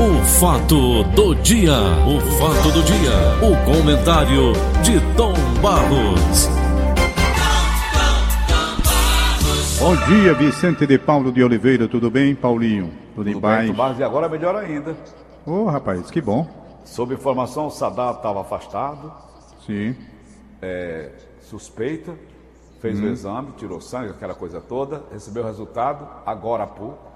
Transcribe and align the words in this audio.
O 0.00 0.24
fato 0.24 1.04
do 1.14 1.34
dia, 1.34 1.74
o 1.74 2.18
fato 2.38 2.72
do 2.72 2.82
dia, 2.82 3.12
o 3.46 3.64
comentário 3.66 4.54
de 4.82 4.98
Tom 5.14 5.34
Barros. 5.60 6.48
Bom 9.78 9.94
dia, 10.06 10.32
Vicente 10.32 10.86
de 10.86 10.98
Paulo 10.98 11.30
de 11.30 11.44
Oliveira, 11.44 11.86
tudo 11.86 12.10
bem, 12.10 12.34
Paulinho? 12.34 12.90
Tudo, 13.14 13.30
tudo 13.30 13.46
bem, 13.46 13.66
Tomás, 13.66 13.98
e 13.98 14.02
agora 14.02 14.26
melhor 14.26 14.56
ainda. 14.56 14.96
Ô, 15.44 15.50
oh, 15.50 15.64
rapaz, 15.66 16.10
que 16.10 16.22
bom. 16.22 16.48
Sob 16.82 17.12
informação, 17.12 17.66
o 17.66 17.70
Sadat 17.70 18.16
estava 18.16 18.40
afastado. 18.40 19.12
Sim. 19.66 19.94
É, 20.62 21.12
suspeita, 21.42 22.14
fez 22.80 22.98
hum. 22.98 23.04
o 23.04 23.08
exame, 23.08 23.52
tirou 23.58 23.82
sangue, 23.82 24.12
aquela 24.12 24.34
coisa 24.34 24.62
toda, 24.62 25.04
recebeu 25.12 25.42
o 25.42 25.46
resultado 25.46 26.08
agora 26.24 26.62
há 26.62 26.66
pouco. 26.66 27.09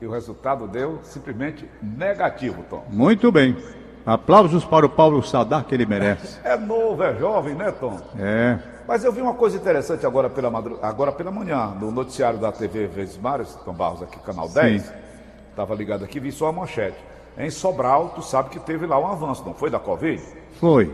E 0.00 0.06
o 0.06 0.10
resultado 0.10 0.66
deu 0.66 0.98
simplesmente 1.02 1.68
negativo, 1.82 2.64
Tom. 2.68 2.84
Muito 2.90 3.30
bem. 3.30 3.56
Aplausos 4.04 4.64
para 4.64 4.84
o 4.84 4.88
Paulo 4.88 5.22
Sadar 5.22 5.64
que 5.64 5.74
ele 5.74 5.86
merece. 5.86 6.38
É 6.44 6.56
novo, 6.56 7.02
é 7.02 7.14
jovem, 7.14 7.54
né, 7.54 7.70
Tom? 7.70 7.98
É. 8.18 8.58
Mas 8.86 9.02
eu 9.02 9.10
vi 9.10 9.22
uma 9.22 9.32
coisa 9.32 9.56
interessante 9.56 10.04
agora 10.04 10.28
pela, 10.28 10.50
madru... 10.50 10.78
agora 10.82 11.10
pela 11.10 11.30
manhã, 11.30 11.68
no 11.80 11.90
noticiário 11.90 12.38
da 12.38 12.52
TV 12.52 12.86
Vezes 12.86 13.16
Mários, 13.16 13.54
Tom 13.64 13.72
Barros, 13.72 14.02
aqui, 14.02 14.18
canal 14.20 14.46
10. 14.46 14.92
Estava 15.50 15.74
ligado 15.74 16.04
aqui, 16.04 16.20
vi 16.20 16.30
só 16.30 16.48
a 16.48 16.52
manchete. 16.52 16.98
Em 17.38 17.48
Sobral, 17.48 18.10
tu 18.10 18.22
sabe 18.22 18.50
que 18.50 18.60
teve 18.60 18.86
lá 18.86 18.98
um 18.98 19.06
avanço, 19.06 19.42
não 19.44 19.54
foi 19.54 19.70
da 19.70 19.78
Covid? 19.78 20.22
Foi. 20.60 20.92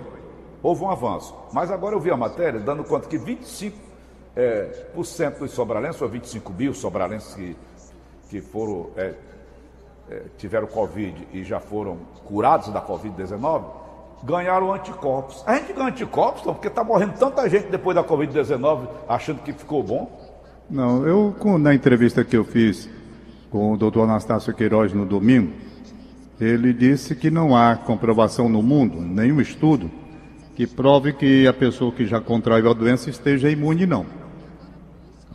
Houve 0.62 0.84
um 0.84 0.90
avanço. 0.90 1.34
Mas 1.52 1.70
agora 1.70 1.96
eu 1.96 2.00
vi 2.00 2.12
a 2.12 2.16
matéria 2.16 2.60
dando 2.60 2.84
conta 2.84 3.08
que 3.08 3.18
25% 3.18 3.72
é, 4.36 4.62
por 4.94 5.04
cento 5.04 5.40
dos 5.40 5.50
sobralenses, 5.50 6.00
ou 6.00 6.08
25 6.08 6.52
mil 6.52 6.72
sobralenses 6.72 7.34
que, 7.34 7.56
que 8.30 8.40
foram, 8.40 8.90
é, 8.96 9.12
é, 10.08 10.22
tiveram 10.38 10.68
Covid 10.68 11.28
e 11.32 11.42
já 11.42 11.58
foram 11.58 11.98
curados 12.24 12.68
da 12.68 12.80
Covid-19, 12.80 13.64
ganharam 14.22 14.72
anticorpos. 14.72 15.42
A 15.46 15.56
gente 15.56 15.72
ganha 15.72 15.88
anticorpos, 15.88 16.42
porque 16.42 16.68
está 16.68 16.84
morrendo 16.84 17.14
tanta 17.18 17.48
gente 17.48 17.66
depois 17.66 17.96
da 17.96 18.04
Covid-19 18.04 18.86
achando 19.08 19.42
que 19.42 19.52
ficou 19.52 19.82
bom. 19.82 20.08
Não, 20.70 21.04
eu, 21.04 21.34
na 21.58 21.74
entrevista 21.74 22.24
que 22.24 22.36
eu 22.36 22.44
fiz 22.44 22.88
com 23.50 23.72
o 23.72 23.76
doutor 23.76 24.04
Anastácio 24.04 24.54
Queiroz 24.54 24.92
no 24.92 25.04
domingo, 25.04 25.52
ele 26.40 26.72
disse 26.72 27.16
que 27.16 27.30
não 27.30 27.56
há 27.56 27.74
comprovação 27.74 28.48
no 28.48 28.62
mundo, 28.62 29.00
nenhum 29.00 29.40
estudo, 29.40 29.90
que 30.54 30.66
prove 30.66 31.12
que 31.12 31.48
a 31.48 31.52
pessoa 31.52 31.90
que 31.90 32.06
já 32.06 32.20
contraiu 32.20 32.70
a 32.70 32.74
doença 32.74 33.10
esteja 33.10 33.50
imune, 33.50 33.86
não. 33.86 34.06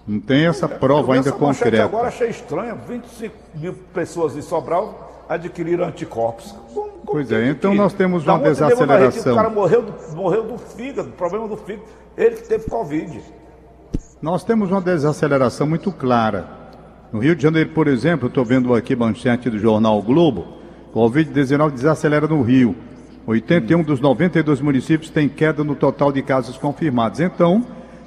Não 0.07 0.19
tem 0.19 0.45
essa 0.45 0.67
prova 0.67 1.15
ainda 1.15 1.31
concreta. 1.31 1.85
Agora 1.85 2.09
achei 2.09 2.29
estranho, 2.29 2.77
25 2.87 3.35
mil 3.55 3.73
pessoas 3.93 4.33
de 4.33 4.41
Sobral 4.43 5.25
adquiriram 5.27 5.85
anticorpos. 5.85 6.51
Como, 6.73 6.89
como 6.89 7.05
pois 7.05 7.31
é, 7.31 7.49
então 7.49 7.73
nós 7.73 7.93
temos 7.93 8.25
uma 8.25 8.37
desaceleração. 8.39 9.33
O 9.33 9.35
cara 9.35 9.49
morreu 9.49 9.81
do, 9.81 10.15
morreu 10.15 10.43
do 10.43 10.57
fígado, 10.57 11.09
problema 11.11 11.47
do 11.47 11.57
fígado, 11.57 11.85
ele 12.15 12.35
que 12.35 12.47
teve 12.47 12.69
Covid. 12.69 13.19
Nós 14.21 14.43
temos 14.43 14.69
uma 14.71 14.81
desaceleração 14.81 15.65
muito 15.65 15.91
clara. 15.91 16.47
No 17.11 17.19
Rio 17.19 17.35
de 17.35 17.41
Janeiro, 17.41 17.71
por 17.71 17.87
exemplo, 17.87 18.27
estou 18.27 18.45
vendo 18.45 18.73
aqui 18.75 18.95
manchete 18.95 19.49
do 19.49 19.57
jornal 19.57 19.97
o 19.97 20.01
Globo, 20.01 20.45
Covid-19 20.93 21.71
desacelera 21.71 22.27
no 22.27 22.41
Rio. 22.41 22.75
81 23.25 23.81
dos 23.81 23.99
92 23.99 24.61
municípios 24.61 25.09
têm 25.09 25.27
queda 25.27 25.63
no 25.63 25.75
total 25.75 26.11
de 26.11 26.21
casos 26.21 26.57
confirmados. 26.57 27.19
Então, 27.19 27.65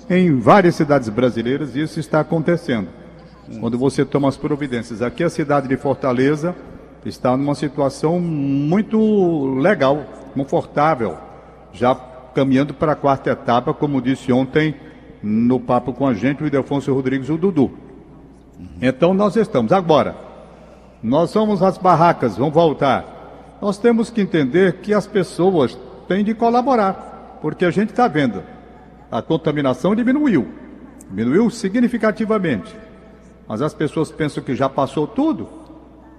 em 0.09 0.39
várias 0.39 0.75
cidades 0.75 1.09
brasileiras, 1.09 1.77
isso 1.77 2.01
está 2.01 2.21
acontecendo. 2.21 2.89
Quando 3.61 3.79
você 3.79 4.05
toma 4.05 4.29
as 4.29 4.37
providências. 4.37 5.01
Aqui 5.03 5.25
a 5.25 5.31
cidade 5.31 5.69
de 5.69 5.77
Fortaleza 5.77 6.55
está 7.05 7.37
numa 7.37 7.55
situação 7.55 8.21
muito 8.21 9.55
legal, 9.59 10.05
confortável, 10.35 11.17
já 11.73 11.95
caminhando 12.35 12.75
para 12.75 12.93
a 12.93 12.97
quarta 12.97 13.31
etapa, 13.31 13.73
como 13.73 14.03
disse 14.03 14.33
ontem 14.33 14.75
no 15.23 15.59
papo 15.59 15.93
com 15.93 16.07
a 16.07 16.15
gente 16.15 16.43
o 16.43 16.47
Idelfonso 16.47 16.93
Rodrigues, 16.93 17.29
o 17.29 17.37
Dudu. 17.37 17.71
Então 18.81 19.15
nós 19.15 19.37
estamos. 19.37 19.73
Agora, 19.73 20.15
nós 21.03 21.31
somos 21.31 21.63
as 21.63 21.79
barracas, 21.79 22.37
vamos 22.37 22.55
voltar. 22.55 23.57
Nós 23.61 23.79
temos 23.79 24.11
que 24.11 24.21
entender 24.21 24.75
que 24.75 24.93
as 24.93 25.07
pessoas 25.07 25.77
têm 26.07 26.23
de 26.23 26.35
colaborar, 26.35 27.39
porque 27.41 27.65
a 27.65 27.71
gente 27.71 27.91
está 27.91 28.07
vendo 28.07 28.43
a 29.11 29.23
contaminação 29.23 29.95
diminuiu, 29.95 30.49
diminuiu 31.09 31.49
significativamente. 31.51 32.75
Mas 33.47 33.63
as 33.63 33.73
pessoas 33.73 34.11
pensam 34.11 34.43
que 34.43 34.55
já 34.55 34.69
passou 34.69 35.07
tudo, 35.07 35.49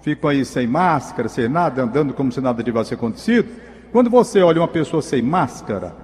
ficam 0.02 0.30
aí 0.30 0.44
sem 0.44 0.66
máscara, 0.66 1.30
sem 1.30 1.48
nada, 1.48 1.84
andando 1.84 2.14
como 2.14 2.32
se 2.32 2.42
nada 2.42 2.64
tivesse 2.64 2.94
acontecido. 2.94 3.50
Quando 3.92 4.10
você 4.10 4.42
olha 4.42 4.62
uma 4.62 4.68
pessoa 4.68 5.02
sem 5.02 5.22
máscara, 5.22 5.96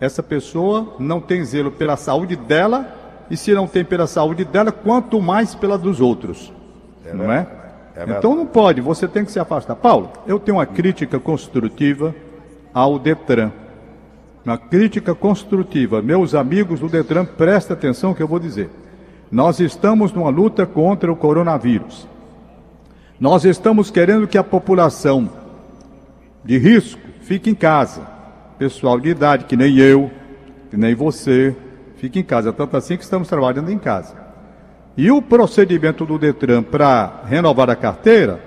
essa 0.00 0.22
pessoa 0.22 0.94
não 0.98 1.20
tem 1.20 1.44
zelo 1.44 1.72
pela 1.72 1.96
saúde 1.96 2.36
dela, 2.36 2.94
e 3.30 3.36
se 3.36 3.52
não 3.52 3.66
tem 3.66 3.84
pela 3.84 4.06
saúde 4.06 4.44
dela, 4.44 4.70
quanto 4.70 5.20
mais 5.20 5.54
pela 5.54 5.76
dos 5.76 6.00
outros. 6.00 6.52
É 7.04 7.12
não 7.12 7.30
é? 7.32 7.46
é 7.96 8.04
então 8.16 8.34
não 8.34 8.46
pode, 8.46 8.80
você 8.80 9.08
tem 9.08 9.24
que 9.24 9.32
se 9.32 9.40
afastar. 9.40 9.74
Paulo, 9.74 10.12
eu 10.26 10.38
tenho 10.38 10.58
uma 10.58 10.66
crítica 10.66 11.18
construtiva 11.18 12.14
ao 12.72 12.98
Detran 12.98 13.50
uma 14.48 14.58
crítica 14.58 15.14
construtiva. 15.14 16.00
Meus 16.00 16.34
amigos 16.34 16.80
do 16.80 16.88
Detran, 16.88 17.24
presta 17.24 17.74
atenção 17.74 18.14
que 18.14 18.22
eu 18.22 18.28
vou 18.28 18.38
dizer. 18.38 18.70
Nós 19.30 19.60
estamos 19.60 20.12
numa 20.12 20.30
luta 20.30 20.64
contra 20.64 21.12
o 21.12 21.16
coronavírus. 21.16 22.08
Nós 23.20 23.44
estamos 23.44 23.90
querendo 23.90 24.26
que 24.26 24.38
a 24.38 24.44
população 24.44 25.30
de 26.44 26.56
risco 26.56 27.00
fique 27.20 27.50
em 27.50 27.54
casa. 27.54 28.06
Pessoal 28.58 28.98
de 28.98 29.10
idade, 29.10 29.44
que 29.44 29.56
nem 29.56 29.76
eu, 29.76 30.10
que 30.70 30.76
nem 30.76 30.94
você, 30.94 31.54
fique 31.96 32.18
em 32.18 32.24
casa. 32.24 32.52
Tanto 32.52 32.76
assim 32.76 32.96
que 32.96 33.04
estamos 33.04 33.28
trabalhando 33.28 33.70
em 33.70 33.78
casa. 33.78 34.16
E 34.96 35.10
o 35.10 35.20
procedimento 35.20 36.06
do 36.06 36.18
Detran 36.18 36.62
para 36.62 37.22
renovar 37.26 37.68
a 37.68 37.76
carteira 37.76 38.40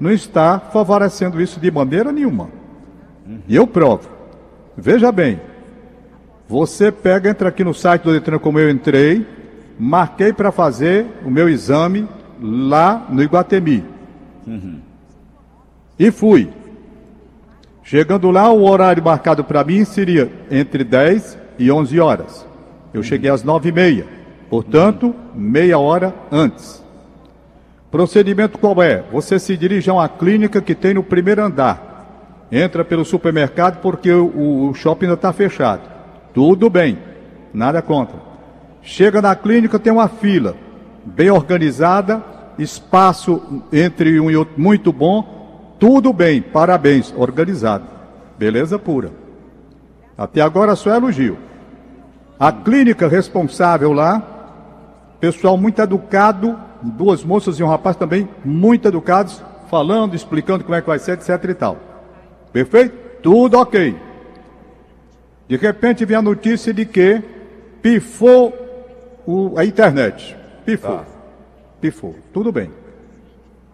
não 0.00 0.10
está 0.10 0.58
favorecendo 0.58 1.40
isso 1.40 1.60
de 1.60 1.70
maneira 1.70 2.10
nenhuma. 2.10 2.50
E 3.46 3.54
eu 3.54 3.66
provo. 3.66 4.13
Veja 4.76 5.12
bem, 5.12 5.40
você 6.48 6.90
pega, 6.92 7.30
entra 7.30 7.48
aqui 7.48 7.64
no 7.64 7.72
site 7.72 8.02
do 8.02 8.12
Detran 8.12 8.38
como 8.38 8.58
eu 8.58 8.68
entrei, 8.68 9.26
marquei 9.78 10.32
para 10.32 10.52
fazer 10.52 11.06
o 11.24 11.30
meu 11.30 11.48
exame 11.48 12.08
lá 12.40 13.06
no 13.08 13.22
Iguatemi. 13.22 13.84
Uhum. 14.46 14.80
E 15.98 16.10
fui. 16.10 16.50
Chegando 17.82 18.30
lá, 18.30 18.50
o 18.50 18.64
horário 18.64 19.02
marcado 19.02 19.44
para 19.44 19.62
mim 19.62 19.84
seria 19.84 20.30
entre 20.50 20.82
10 20.84 21.38
e 21.58 21.70
11 21.70 22.00
horas. 22.00 22.46
Eu 22.92 22.98
uhum. 22.98 23.04
cheguei 23.04 23.30
às 23.30 23.42
9 23.42 23.68
e 23.68 23.72
meia, 23.72 24.06
portanto, 24.50 25.06
uhum. 25.06 25.14
meia 25.34 25.78
hora 25.78 26.14
antes. 26.32 26.82
Procedimento 27.90 28.58
qual 28.58 28.82
é? 28.82 29.04
Você 29.12 29.38
se 29.38 29.56
dirige 29.56 29.88
a 29.88 29.94
uma 29.94 30.08
clínica 30.08 30.60
que 30.60 30.74
tem 30.74 30.94
no 30.94 31.02
primeiro 31.02 31.44
andar 31.44 31.93
entra 32.56 32.84
pelo 32.84 33.04
supermercado 33.04 33.80
porque 33.80 34.12
o, 34.12 34.68
o 34.68 34.74
shopping 34.74 35.06
ainda 35.06 35.14
está 35.14 35.32
fechado. 35.32 35.82
Tudo 36.32 36.70
bem, 36.70 36.96
nada 37.52 37.82
contra. 37.82 38.16
Chega 38.80 39.20
na 39.20 39.34
clínica, 39.34 39.78
tem 39.78 39.92
uma 39.92 40.06
fila 40.08 40.54
bem 41.04 41.30
organizada, 41.30 42.22
espaço 42.56 43.42
entre 43.72 44.20
um 44.20 44.30
e 44.30 44.36
outro 44.36 44.54
muito 44.56 44.92
bom, 44.92 45.74
tudo 45.80 46.12
bem, 46.12 46.40
parabéns, 46.40 47.12
organizado. 47.16 47.84
Beleza 48.38 48.78
pura. 48.78 49.10
Até 50.16 50.40
agora 50.40 50.76
só 50.76 50.94
elogio. 50.94 51.36
A 52.38 52.52
clínica 52.52 53.08
responsável 53.08 53.92
lá, 53.92 54.22
pessoal 55.18 55.56
muito 55.56 55.82
educado, 55.82 56.56
duas 56.80 57.24
moças 57.24 57.58
e 57.58 57.64
um 57.64 57.68
rapaz 57.68 57.96
também 57.96 58.28
muito 58.44 58.86
educados, 58.86 59.42
falando, 59.68 60.14
explicando 60.14 60.62
como 60.62 60.76
é 60.76 60.80
que 60.80 60.86
vai 60.86 61.00
ser, 61.00 61.12
etc 61.12 61.42
e 61.48 61.54
tal. 61.54 61.93
Perfeito? 62.54 62.96
Tudo 63.20 63.58
ok. 63.58 63.96
De 65.48 65.56
repente 65.56 66.04
vem 66.04 66.16
a 66.16 66.22
notícia 66.22 66.72
de 66.72 66.86
que 66.86 67.20
pifou 67.82 68.54
o, 69.26 69.58
a 69.58 69.64
internet. 69.64 70.36
Pifou. 70.64 70.98
Tá. 70.98 71.04
Pifou. 71.80 72.14
Tudo 72.32 72.52
bem. 72.52 72.70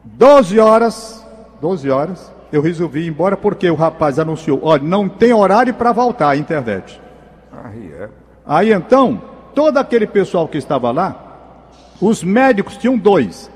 12 0.02 0.58
horas, 0.58 1.26
12 1.60 1.90
horas, 1.90 2.32
eu 2.50 2.62
resolvi 2.62 3.00
ir 3.02 3.08
embora 3.08 3.36
porque 3.36 3.68
o 3.70 3.74
rapaz 3.74 4.18
anunciou, 4.18 4.58
olha, 4.62 4.82
não 4.82 5.10
tem 5.10 5.34
horário 5.34 5.74
para 5.74 5.92
voltar 5.92 6.30
a 6.30 6.36
internet. 6.36 6.98
Aí 7.52 7.92
é. 7.92 8.08
Aí 8.46 8.72
então, 8.72 9.20
todo 9.54 9.76
aquele 9.76 10.06
pessoal 10.06 10.48
que 10.48 10.56
estava 10.56 10.90
lá, 10.90 11.66
os 12.00 12.24
médicos 12.24 12.78
tinham 12.78 12.96
dois. 12.96 13.50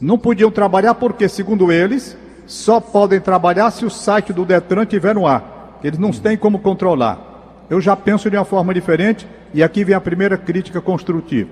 Não 0.00 0.16
podiam 0.16 0.52
trabalhar 0.52 0.94
porque, 0.94 1.28
segundo 1.28 1.72
eles, 1.72 2.16
só 2.46 2.80
podem 2.80 3.20
trabalhar 3.20 3.70
se 3.70 3.84
o 3.84 3.90
site 3.90 4.32
do 4.32 4.44
Detran 4.44 4.82
estiver 4.82 5.14
no 5.14 5.26
ar. 5.26 5.78
Eles 5.82 5.98
não 5.98 6.10
têm 6.10 6.36
como 6.36 6.58
controlar. 6.58 7.64
Eu 7.68 7.80
já 7.80 7.96
penso 7.96 8.30
de 8.30 8.36
uma 8.36 8.44
forma 8.44 8.72
diferente 8.72 9.26
e 9.52 9.62
aqui 9.62 9.84
vem 9.84 9.94
a 9.94 10.00
primeira 10.00 10.36
crítica 10.36 10.80
construtiva. 10.80 11.50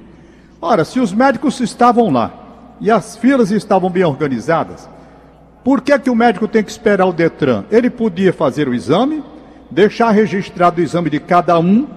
Ora, 0.63 0.85
se 0.85 1.01
os 1.01 1.13
médicos 1.13 1.61
estavam 1.61 2.11
lá 2.11 2.33
e 2.81 2.91
as 2.91 3.17
filas 3.17 3.51
estavam 3.51 3.91
bem 3.91 4.05
organizadas, 4.05 4.89
Por 5.65 5.81
que, 5.81 5.99
que 5.99 6.11
o 6.11 6.15
médico 6.15 6.47
tem 6.47 6.63
que 6.63 6.71
esperar 6.71 7.07
o 7.07 7.13
Detran? 7.13 7.65
Ele 7.71 7.89
podia 7.89 8.35
fazer 8.35 8.69
o 8.69 8.75
exame, 8.75 9.25
deixar 9.71 10.11
registrado 10.11 10.79
o 10.79 10.85
exame 10.85 11.09
de 11.09 11.19
cada 11.19 11.59
um, 11.59 11.89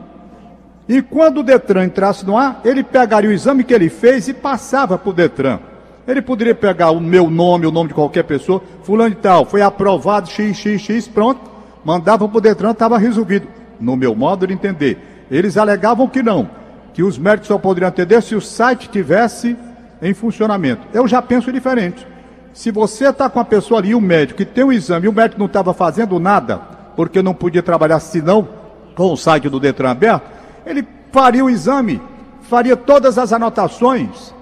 e 0.87 1.01
quando 1.01 1.41
o 1.41 1.43
Detran 1.43 1.83
entrasse 1.83 2.25
no 2.25 2.37
ar, 2.37 2.61
ele 2.63 2.81
pegaria 2.81 3.29
o 3.29 3.33
exame 3.33 3.65
que 3.65 3.73
ele 3.73 3.89
fez 3.89 4.29
e 4.29 4.33
passava 4.33 4.97
para 4.97 5.09
o 5.09 5.13
Detran. 5.13 5.59
Ele 6.07 6.21
poderia 6.21 6.55
pegar 6.55 6.91
o 6.91 7.01
meu 7.01 7.29
nome, 7.29 7.67
o 7.67 7.71
nome 7.71 7.89
de 7.89 7.93
qualquer 7.93 8.23
pessoa, 8.23 8.61
fulano 8.83 9.11
e 9.11 9.15
tal, 9.15 9.45
foi 9.45 9.61
aprovado, 9.61 10.29
xxx, 10.29 11.07
pronto, 11.07 11.41
mandava 11.83 12.27
para 12.27 12.37
o 12.37 12.41
Detran, 12.41 12.71
estava 12.71 12.97
resolvido. 12.97 13.47
No 13.79 13.95
meu 13.95 14.15
modo 14.15 14.47
de 14.47 14.53
entender. 14.53 15.25
Eles 15.29 15.57
alegavam 15.57 16.07
que 16.07 16.23
não, 16.23 16.49
que 16.93 17.03
os 17.03 17.17
médicos 17.17 17.47
só 17.47 17.57
poderiam 17.57 17.89
atender 17.89 18.21
se 18.23 18.35
o 18.35 18.41
site 18.41 18.89
tivesse 18.89 19.57
em 20.01 20.13
funcionamento. 20.13 20.87
Eu 20.93 21.07
já 21.07 21.21
penso 21.21 21.51
diferente. 21.51 22.07
Se 22.53 22.71
você 22.71 23.09
está 23.09 23.29
com 23.29 23.39
a 23.39 23.45
pessoa 23.45 23.79
ali, 23.79 23.93
o 23.93 24.01
médico, 24.01 24.37
que 24.37 24.45
tem 24.45 24.63
um 24.63 24.71
exame, 24.71 25.05
e 25.05 25.09
o 25.09 25.13
médico 25.13 25.39
não 25.39 25.45
estava 25.45 25.73
fazendo 25.73 26.17
nada, 26.19 26.57
porque 26.95 27.21
não 27.21 27.33
podia 27.33 27.61
trabalhar 27.61 27.99
senão 27.99 28.47
com 28.95 29.11
o 29.11 29.17
site 29.17 29.49
do 29.49 29.59
Detran 29.59 29.91
aberto, 29.91 30.27
ele 30.65 30.87
faria 31.11 31.45
o 31.45 31.49
exame, 31.49 32.01
faria 32.41 32.75
todas 32.75 33.17
as 33.19 33.31
anotações. 33.31 34.33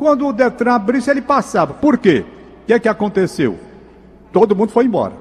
Quando 0.00 0.26
o 0.26 0.32
Detran 0.32 0.72
abrisse, 0.72 1.10
ele 1.10 1.20
passava. 1.20 1.74
Por 1.74 1.98
quê? 1.98 2.24
O 2.62 2.66
que, 2.66 2.72
é 2.72 2.78
que 2.78 2.88
aconteceu? 2.88 3.58
Todo 4.32 4.56
mundo 4.56 4.72
foi 4.72 4.86
embora. 4.86 5.12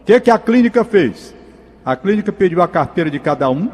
O 0.00 0.04
que, 0.06 0.14
é 0.14 0.18
que 0.18 0.30
a 0.30 0.38
clínica 0.38 0.82
fez? 0.82 1.34
A 1.84 1.94
clínica 1.94 2.32
pediu 2.32 2.62
a 2.62 2.66
carteira 2.66 3.10
de 3.10 3.18
cada 3.18 3.50
um, 3.50 3.68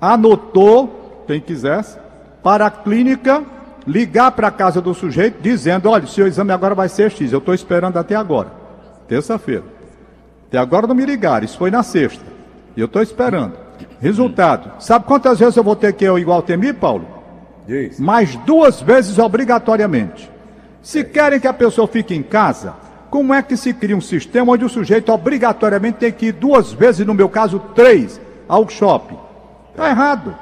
anotou, 0.00 1.22
quem 1.28 1.40
quisesse, 1.40 1.96
para 2.42 2.66
a 2.66 2.70
clínica 2.72 3.44
ligar 3.86 4.32
para 4.32 4.48
a 4.48 4.50
casa 4.50 4.80
do 4.80 4.92
sujeito 4.92 5.40
dizendo: 5.40 5.88
olha, 5.88 6.08
seu 6.08 6.26
exame 6.26 6.50
agora 6.50 6.74
vai 6.74 6.88
ser 6.88 7.08
X, 7.12 7.32
eu 7.32 7.38
estou 7.38 7.54
esperando 7.54 7.98
até 7.98 8.16
agora, 8.16 8.50
terça-feira. 9.06 9.62
Até 10.48 10.58
agora 10.58 10.88
não 10.88 10.94
me 10.96 11.06
ligaram, 11.06 11.44
isso 11.44 11.56
foi 11.56 11.70
na 11.70 11.84
sexta. 11.84 12.24
E 12.76 12.80
eu 12.80 12.86
estou 12.86 13.00
esperando. 13.00 13.54
Resultado: 14.00 14.72
sabe 14.82 15.04
quantas 15.04 15.38
vezes 15.38 15.56
eu 15.56 15.62
vou 15.62 15.76
ter 15.76 15.92
que 15.92 16.04
ir 16.04 16.18
igual 16.18 16.42
Temi, 16.42 16.72
Paulo? 16.72 17.17
Diz. 17.68 18.00
Mais 18.00 18.34
duas 18.34 18.80
vezes 18.80 19.18
obrigatoriamente. 19.18 20.28
Se 20.82 21.04
querem 21.04 21.38
que 21.38 21.46
a 21.46 21.52
pessoa 21.52 21.86
fique 21.86 22.14
em 22.14 22.22
casa, 22.22 22.74
como 23.10 23.32
é 23.32 23.42
que 23.42 23.56
se 23.56 23.72
cria 23.72 23.96
um 23.96 24.00
sistema 24.00 24.52
onde 24.52 24.64
o 24.64 24.68
sujeito 24.68 25.12
obrigatoriamente 25.12 25.98
tem 25.98 26.10
que 26.10 26.26
ir 26.26 26.32
duas 26.32 26.72
vezes, 26.72 27.06
no 27.06 27.14
meu 27.14 27.28
caso, 27.28 27.60
três, 27.76 28.20
ao 28.48 28.68
shopping? 28.68 29.18
Está 29.70 29.90
errado. 29.90 30.34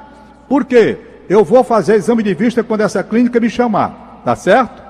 Por 0.49 0.65
quê? 0.65 0.97
eu 1.29 1.43
vou 1.43 1.63
fazer 1.63 1.95
exame 1.95 2.23
de 2.23 2.33
vista 2.33 2.63
quando 2.63 2.81
essa 2.81 3.03
clínica 3.03 3.39
me 3.39 3.49
chamar, 3.49 4.21
tá 4.23 4.35
certo? 4.35 4.81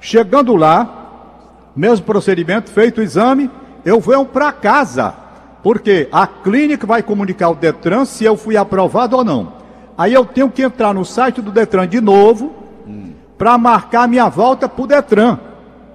Chegando 0.00 0.56
lá, 0.56 1.70
mesmo 1.74 2.04
procedimento, 2.04 2.70
feito 2.70 2.98
o 2.98 3.02
exame, 3.02 3.50
eu 3.84 4.00
vou 4.00 4.26
para 4.26 4.52
casa, 4.52 5.14
porque 5.62 6.08
a 6.10 6.26
clínica 6.26 6.86
vai 6.86 7.02
comunicar 7.02 7.46
ao 7.46 7.54
Detran 7.54 8.04
se 8.04 8.24
eu 8.24 8.36
fui 8.36 8.56
aprovado 8.56 9.16
ou 9.16 9.24
não. 9.24 9.63
Aí 9.96 10.12
eu 10.12 10.24
tenho 10.24 10.50
que 10.50 10.62
entrar 10.62 10.92
no 10.92 11.04
site 11.04 11.40
do 11.40 11.50
Detran 11.50 11.86
de 11.86 12.00
novo, 12.00 12.52
hum. 12.86 13.12
para 13.38 13.56
marcar 13.56 14.08
minha 14.08 14.28
volta 14.28 14.68
para 14.68 14.82
o 14.82 14.86
Detran. 14.86 15.38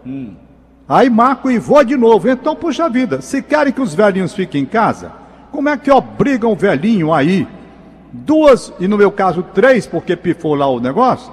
Hum. 0.06 0.34
Aí 0.88 1.10
marco 1.10 1.52
e 1.52 1.60
vou 1.60 1.84
de 1.84 1.96
novo. 1.96 2.30
Então, 2.30 2.56
puxa 2.56 2.90
vida, 2.90 3.22
se 3.22 3.42
querem 3.42 3.72
que 3.72 3.82
os 3.82 3.94
velhinhos 3.94 4.34
fiquem 4.34 4.64
em 4.64 4.66
casa, 4.66 5.12
como 5.52 5.70
é 5.70 5.78
que 5.78 5.92
obrigam 5.92 6.52
o 6.52 6.56
velhinho 6.56 7.14
aí? 7.14 7.48
duas, 8.12 8.74
e 8.80 8.88
no 8.88 8.98
meu 8.98 9.12
caso 9.12 9.44
três, 9.44 9.86
porque 9.86 10.16
pifou 10.16 10.56
lá 10.56 10.68
o 10.68 10.80
negócio, 10.80 11.32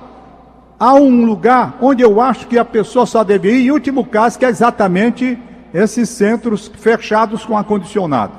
há 0.79 0.95
um 0.95 1.25
lugar 1.25 1.77
onde 1.81 2.03
eu 2.03 2.21
acho 2.21 2.47
que 2.47 2.59
a 2.59 2.65
pessoa 2.65 3.07
só 3.07 3.25
deve 3.25 3.51
ir, 3.51 3.67
em 3.67 3.71
último 3.71 4.05
caso, 4.05 4.39
que 4.39 4.45
é 4.45 4.49
exatamente 4.49 5.39
esses 5.73 6.09
centros 6.09 6.69
fechados 6.69 7.45
com 7.45 7.57
ar-condicionado. 7.57 8.33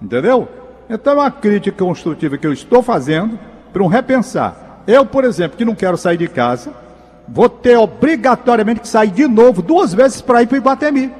Entendeu? 0.00 0.48
Então 0.90 1.12
é 1.12 1.16
uma 1.16 1.30
crítica 1.30 1.84
construtiva 1.84 2.36
que 2.36 2.44
eu 2.44 2.52
estou 2.52 2.82
fazendo 2.82 3.38
para 3.72 3.80
um 3.80 3.86
repensar. 3.86 4.82
Eu, 4.88 5.06
por 5.06 5.22
exemplo, 5.22 5.56
que 5.56 5.64
não 5.64 5.76
quero 5.76 5.96
sair 5.96 6.16
de 6.16 6.26
casa, 6.26 6.72
vou 7.28 7.48
ter 7.48 7.76
obrigatoriamente 7.76 8.80
que 8.80 8.88
sair 8.88 9.10
de 9.10 9.28
novo 9.28 9.62
duas 9.62 9.94
vezes 9.94 10.20
para 10.20 10.42
ir 10.42 10.48
para 10.48 10.56
o 10.56 10.58
Ibatemi. 10.58 11.14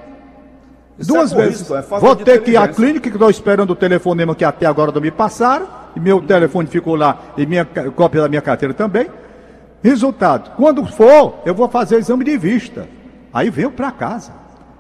Isso 0.99 1.13
duas 1.13 1.33
é 1.33 1.37
vezes. 1.37 1.61
Risco, 1.61 1.77
é 1.77 1.83
vou 2.01 2.17
ter 2.17 2.43
que 2.43 2.51
ir 2.51 2.57
à 2.57 2.67
clínica, 2.67 3.09
que 3.09 3.15
estou 3.15 3.31
esperando 3.31 3.71
o 3.71 3.77
telefonema 3.77 4.35
que 4.35 4.45
até 4.45 4.67
agora 4.67 4.91
não 4.91 5.01
me 5.01 5.13
passaram 5.13 5.69
e 5.95 6.01
meu 6.01 6.21
telefone 6.21 6.67
ficou 6.69 6.97
lá, 6.97 7.19
e 7.37 7.47
minha 7.47 7.65
cópia 7.65 8.23
da 8.23 8.29
minha 8.29 8.43
carteira 8.43 8.75
também. 8.75 9.09
Resultado, 9.83 10.51
quando 10.57 10.85
for, 10.85 11.41
eu 11.47 11.55
vou 11.55 11.69
fazer 11.69 11.99
exame 11.99 12.25
de 12.25 12.37
vista. 12.37 12.89
Aí 13.33 13.49
venho 13.51 13.71
para 13.71 13.93
casa. 13.93 14.33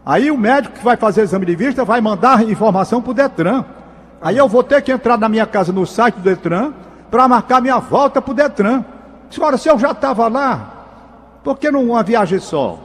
Aí 0.04 0.30
o 0.30 0.36
médico 0.36 0.78
que 0.78 0.84
vai 0.84 0.96
fazer 0.96 1.22
exame 1.22 1.46
de 1.46 1.54
vista 1.54 1.84
vai 1.84 2.00
mandar 2.00 2.42
informação 2.42 3.00
para 3.00 3.10
o 3.10 3.14
Detran. 3.14 3.64
Aí 4.20 4.36
eu 4.36 4.48
vou 4.48 4.62
ter 4.62 4.82
que 4.82 4.92
entrar 4.92 5.16
na 5.16 5.28
minha 5.28 5.46
casa 5.46 5.72
no 5.72 5.86
site 5.86 6.16
do 6.16 6.22
Detran 6.22 6.72
para 7.10 7.26
marcar 7.26 7.60
minha 7.60 7.78
volta 7.78 8.20
para 8.20 8.30
o 8.30 8.34
Detran. 8.34 8.84
Senhora, 9.30 9.56
se 9.56 9.68
eu 9.68 9.78
já 9.78 9.92
estava 9.92 10.28
lá, 10.28 11.40
por 11.42 11.58
que 11.58 11.70
não 11.70 11.84
uma 11.84 12.02
viagem 12.02 12.38
só? 12.38 12.78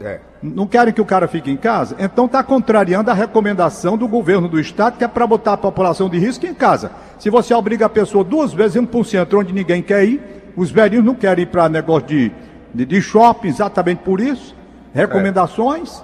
É. 0.00 0.20
Não 0.42 0.66
querem 0.66 0.94
que 0.94 1.00
o 1.00 1.04
cara 1.04 1.26
fique 1.26 1.50
em 1.50 1.56
casa? 1.56 1.96
Então 1.98 2.26
está 2.26 2.42
contrariando 2.42 3.10
a 3.10 3.14
recomendação 3.14 3.96
do 3.96 4.06
governo 4.06 4.48
do 4.48 4.60
estado, 4.60 4.96
que 4.96 5.04
é 5.04 5.08
para 5.08 5.26
botar 5.26 5.54
a 5.54 5.56
população 5.56 6.08
de 6.08 6.18
risco 6.18 6.46
em 6.46 6.54
casa. 6.54 6.92
Se 7.18 7.28
você 7.28 7.52
obriga 7.52 7.86
a 7.86 7.88
pessoa 7.88 8.22
duas 8.22 8.52
vezes 8.52 8.76
indo 8.76 8.86
para 8.86 9.00
um 9.00 9.04
centro 9.04 9.40
onde 9.40 9.52
ninguém 9.52 9.82
quer 9.82 10.04
ir, 10.04 10.52
os 10.56 10.70
velhinhos 10.70 11.04
não 11.04 11.14
querem 11.14 11.42
ir 11.42 11.46
para 11.46 11.68
negócio 11.68 12.06
de, 12.06 12.32
de, 12.72 12.86
de, 12.86 13.02
shopping, 13.02 13.48
exatamente 13.48 13.98
por 13.98 14.20
isso. 14.20 14.54
Recomendações. 14.94 15.98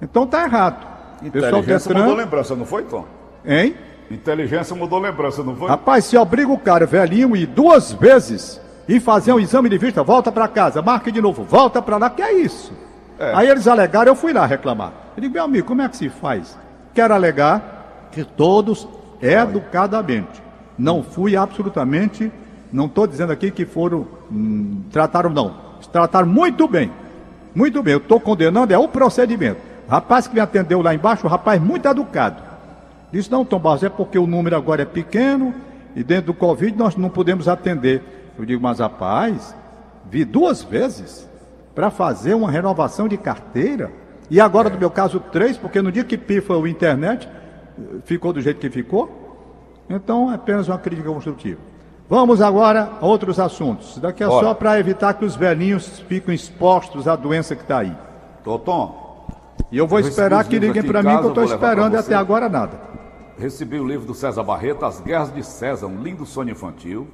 É. 0.00 0.04
Então 0.04 0.22
está 0.22 0.44
errado. 0.44 0.86
Inteligência 1.22 1.92
mudou 1.92 2.14
lembrança, 2.14 2.54
não 2.54 2.64
foi, 2.64 2.84
Tom? 2.84 3.04
Hein? 3.44 3.74
Inteligência 4.10 4.76
mudou 4.76 4.98
lembrança, 4.98 5.42
não 5.42 5.56
foi? 5.56 5.68
Rapaz, 5.68 6.04
se 6.04 6.16
obriga 6.16 6.52
o 6.52 6.58
cara 6.58 6.86
velhinho 6.86 7.36
ir 7.36 7.46
duas 7.46 7.92
vezes 7.92 8.60
e 8.88 9.00
fazer 9.00 9.32
um 9.32 9.40
exame 9.40 9.68
de 9.68 9.78
vista, 9.78 10.02
volta 10.02 10.30
para 10.30 10.46
casa, 10.46 10.80
marque 10.80 11.10
de 11.10 11.20
novo, 11.20 11.42
volta 11.44 11.82
para 11.82 11.96
lá, 11.96 12.10
que 12.10 12.22
é 12.22 12.32
isso? 12.32 12.72
É. 13.18 13.32
Aí 13.34 13.48
eles 13.48 13.66
alegaram, 13.66 14.12
eu 14.12 14.14
fui 14.14 14.32
lá 14.32 14.46
reclamar. 14.46 14.92
Eu 15.16 15.22
digo, 15.22 15.34
meu 15.34 15.44
amigo, 15.44 15.66
como 15.66 15.82
é 15.82 15.88
que 15.88 15.96
se 15.96 16.08
faz? 16.08 16.56
Quero 16.94 17.14
alegar 17.14 18.08
que 18.12 18.22
todos 18.24 18.86
educadamente. 19.20 20.42
Não 20.78 21.02
fui 21.02 21.36
absolutamente, 21.36 22.30
não 22.72 22.86
estou 22.86 23.06
dizendo 23.06 23.32
aqui 23.32 23.50
que 23.50 23.64
foram, 23.64 24.06
hum, 24.30 24.82
trataram 24.92 25.30
não. 25.30 25.66
Trataram 25.90 26.28
muito 26.28 26.68
bem. 26.68 26.90
Muito 27.54 27.82
bem, 27.82 27.94
eu 27.94 27.98
estou 27.98 28.20
condenando 28.20 28.72
é 28.72 28.78
o 28.78 28.86
procedimento. 28.86 29.60
O 29.88 29.90
rapaz 29.90 30.26
que 30.26 30.34
me 30.34 30.40
atendeu 30.40 30.82
lá 30.82 30.94
embaixo, 30.94 31.26
o 31.26 31.30
rapaz 31.30 31.60
muito 31.60 31.88
educado. 31.88 32.42
Disse, 33.16 33.32
não, 33.32 33.46
Tom 33.46 33.58
Barros, 33.58 33.82
é 33.82 33.88
porque 33.88 34.18
o 34.18 34.26
número 34.26 34.54
agora 34.54 34.82
é 34.82 34.84
pequeno 34.84 35.54
e 35.94 36.04
dentro 36.04 36.26
do 36.26 36.34
Covid 36.34 36.76
nós 36.76 36.96
não 36.96 37.08
podemos 37.08 37.48
atender. 37.48 38.02
Eu 38.38 38.44
digo, 38.44 38.62
mas 38.62 38.78
rapaz, 38.78 39.56
vi 40.04 40.22
duas 40.22 40.62
vezes 40.62 41.26
para 41.74 41.90
fazer 41.90 42.34
uma 42.34 42.50
renovação 42.50 43.08
de 43.08 43.16
carteira. 43.16 43.90
E 44.30 44.38
agora, 44.38 44.68
no 44.68 44.78
meu 44.78 44.90
caso, 44.90 45.18
três, 45.18 45.56
porque 45.56 45.80
no 45.80 45.90
dia 45.90 46.04
que 46.04 46.18
pifa 46.18 46.54
o 46.58 46.66
internet, 46.66 47.26
ficou 48.04 48.34
do 48.34 48.40
jeito 48.42 48.60
que 48.60 48.68
ficou. 48.68 49.08
Então, 49.88 50.30
é 50.30 50.34
apenas 50.34 50.68
uma 50.68 50.76
crítica 50.76 51.08
construtiva. 51.08 51.60
Vamos 52.10 52.42
agora 52.42 52.90
a 53.00 53.06
outros 53.06 53.40
assuntos. 53.40 53.96
Daqui 53.96 54.22
é 54.22 54.28
só 54.28 54.52
para 54.52 54.78
evitar 54.78 55.14
que 55.14 55.24
os 55.24 55.34
velhinhos 55.34 56.00
fiquem 56.00 56.34
expostos 56.34 57.08
à 57.08 57.16
doença 57.16 57.56
que 57.56 57.62
está 57.62 57.78
aí. 57.78 57.96
Totom. 58.44 59.06
E 59.72 59.78
eu 59.78 59.86
vou 59.86 60.00
eu 60.00 60.06
esperar 60.06 60.44
que 60.44 60.58
liguem 60.58 60.82
para 60.82 61.02
mim, 61.02 61.16
que 61.16 61.24
eu 61.24 61.28
estou 61.30 61.44
esperando 61.44 61.94
e 61.94 61.96
até 61.96 62.14
agora 62.14 62.46
nada. 62.46 62.85
Recebi 63.38 63.78
o 63.78 63.86
livro 63.86 64.06
do 64.06 64.14
César 64.14 64.42
Barreto, 64.42 64.84
As 64.86 64.98
Guerras 65.00 65.32
de 65.32 65.42
César, 65.42 65.86
um 65.86 66.02
lindo 66.02 66.24
sonho 66.24 66.50
infantil. 66.50 67.06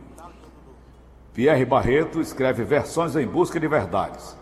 Pierre 1.35 1.65
Barreto 1.65 2.21
escreve 2.21 2.63
Versões 2.63 3.17
em 3.17 3.27
Busca 3.27 3.59
de 3.59 3.67
Verdades. 3.67 4.37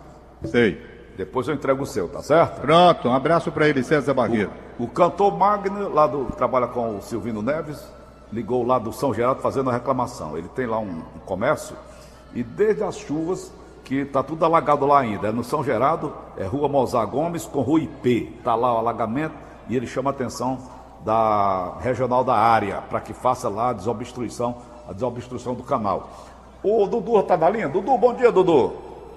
Sei. 0.45 0.79
Depois 1.17 1.47
eu 1.47 1.55
entrego 1.55 1.83
o 1.83 1.85
seu, 1.85 2.07
tá 2.07 2.21
certo? 2.21 2.61
Pronto, 2.61 3.07
um 3.07 3.13
abraço 3.13 3.51
para 3.51 3.67
ele, 3.67 3.83
César 3.83 4.13
Barreto. 4.13 4.51
O, 4.77 4.83
o, 4.83 4.87
cantor 4.87 5.35
Magno, 5.35 5.89
lá 5.89 6.05
do, 6.05 6.25
trabalha 6.25 6.67
com 6.67 6.97
o 6.97 7.01
Silvino 7.01 7.41
Neves, 7.41 7.83
ligou 8.31 8.65
lá 8.65 8.77
do 8.77 8.93
São 8.93 9.13
Geraldo 9.13 9.41
fazendo 9.41 9.69
a 9.69 9.73
reclamação. 9.73 10.37
Ele 10.37 10.47
tem 10.49 10.67
lá 10.67 10.79
um, 10.79 10.99
um 11.15 11.19
comércio 11.25 11.75
e 12.33 12.43
desde 12.43 12.83
as 12.83 12.95
chuvas, 12.95 13.51
que 13.83 14.05
tá 14.05 14.21
tudo 14.21 14.45
alagado 14.45 14.85
lá 14.85 14.99
ainda. 14.99 15.29
É 15.29 15.31
no 15.31 15.43
São 15.43 15.63
Geraldo, 15.63 16.13
é 16.37 16.45
Rua 16.45 16.69
Mozar 16.69 17.05
Gomes 17.07 17.45
com 17.45 17.61
Rua 17.61 17.81
IP. 17.81 18.39
Tá 18.43 18.53
lá 18.55 18.73
o 18.73 18.77
alagamento 18.77 19.35
e 19.67 19.75
ele 19.75 19.87
chama 19.87 20.11
a 20.11 20.13
atenção 20.13 20.59
da 21.03 21.77
regional 21.79 22.23
da 22.23 22.35
área 22.35 22.81
para 22.89 22.99
que 22.99 23.13
faça 23.13 23.49
lá 23.49 23.69
a 23.69 23.73
desobstrução, 23.73 24.57
a 24.87 24.93
desobstrução 24.93 25.53
do 25.53 25.63
canal. 25.63 26.09
O 26.63 26.85
Dudu 26.85 27.21
tá 27.23 27.35
na 27.35 27.49
linha? 27.49 27.67
Dudu, 27.67 27.97
bom 27.97 28.13
dia, 28.13 28.31
Dudu. 28.31 28.73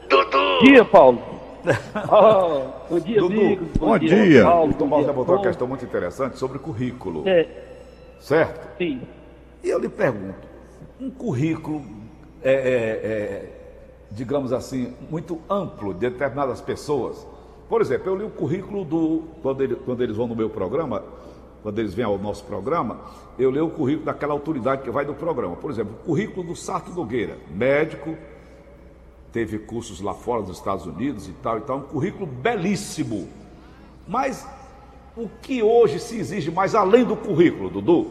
Dudu! 0.08 0.30
Bom 0.30 0.64
dia, 0.64 0.84
Paulo. 0.84 1.18
Oh, 2.12 2.90
bom 2.90 3.00
dia, 3.00 3.18
Dudu, 3.18 3.40
amigos. 3.40 3.68
Bom, 3.78 3.86
bom 3.86 3.98
dia. 3.98 4.24
dia. 4.24 4.44
Paulo, 4.44 4.70
o 4.70 4.74
Tomás 4.74 5.06
levantou 5.06 5.34
uma 5.34 5.42
questão 5.42 5.66
muito 5.66 5.82
interessante 5.82 6.38
sobre 6.38 6.58
currículo. 6.58 7.26
É. 7.26 7.48
Certo? 8.20 8.76
Sim. 8.76 9.00
E 9.62 9.70
eu 9.70 9.78
lhe 9.78 9.88
pergunto, 9.88 10.46
um 11.00 11.10
currículo, 11.10 11.82
é, 12.42 12.52
é, 12.52 12.58
é, 12.58 13.52
digamos 14.10 14.52
assim, 14.52 14.94
muito 15.10 15.40
amplo 15.48 15.94
de 15.94 16.00
determinadas 16.00 16.60
pessoas, 16.60 17.26
Por 17.68 17.80
exemplo, 17.80 18.10
eu 18.10 18.16
li 18.16 18.24
o 18.24 18.30
currículo 18.30 18.84
do. 18.84 19.22
Quando, 19.42 19.62
ele, 19.62 19.74
quando 19.74 20.02
eles 20.02 20.16
vão 20.16 20.26
no 20.26 20.36
meu 20.36 20.50
programa, 20.50 21.02
quando 21.64 21.78
eles 21.78 21.94
vêm 21.94 22.04
ao 22.04 22.18
nosso 22.18 22.44
programa, 22.44 23.00
eu 23.38 23.50
leio 23.50 23.68
o 23.68 23.70
currículo 23.70 24.04
daquela 24.04 24.34
autoridade 24.34 24.82
que 24.82 24.90
vai 24.90 25.02
do 25.02 25.14
programa. 25.14 25.56
Por 25.56 25.70
exemplo, 25.70 25.94
o 25.94 26.04
currículo 26.04 26.48
do 26.48 26.54
Sarto 26.54 26.92
Nogueira, 26.92 27.38
médico, 27.50 28.18
teve 29.32 29.58
cursos 29.58 30.02
lá 30.02 30.12
fora 30.12 30.42
dos 30.42 30.58
Estados 30.58 30.84
Unidos 30.84 31.26
e 31.26 31.32
tal, 31.42 31.56
e 31.56 31.60
tal, 31.62 31.78
um 31.78 31.82
currículo 31.84 32.26
belíssimo. 32.26 33.26
Mas 34.06 34.46
o 35.16 35.26
que 35.40 35.62
hoje 35.62 35.98
se 36.00 36.18
exige 36.18 36.50
mais 36.50 36.74
além 36.74 37.02
do 37.02 37.16
currículo, 37.16 37.70
Dudu? 37.70 38.08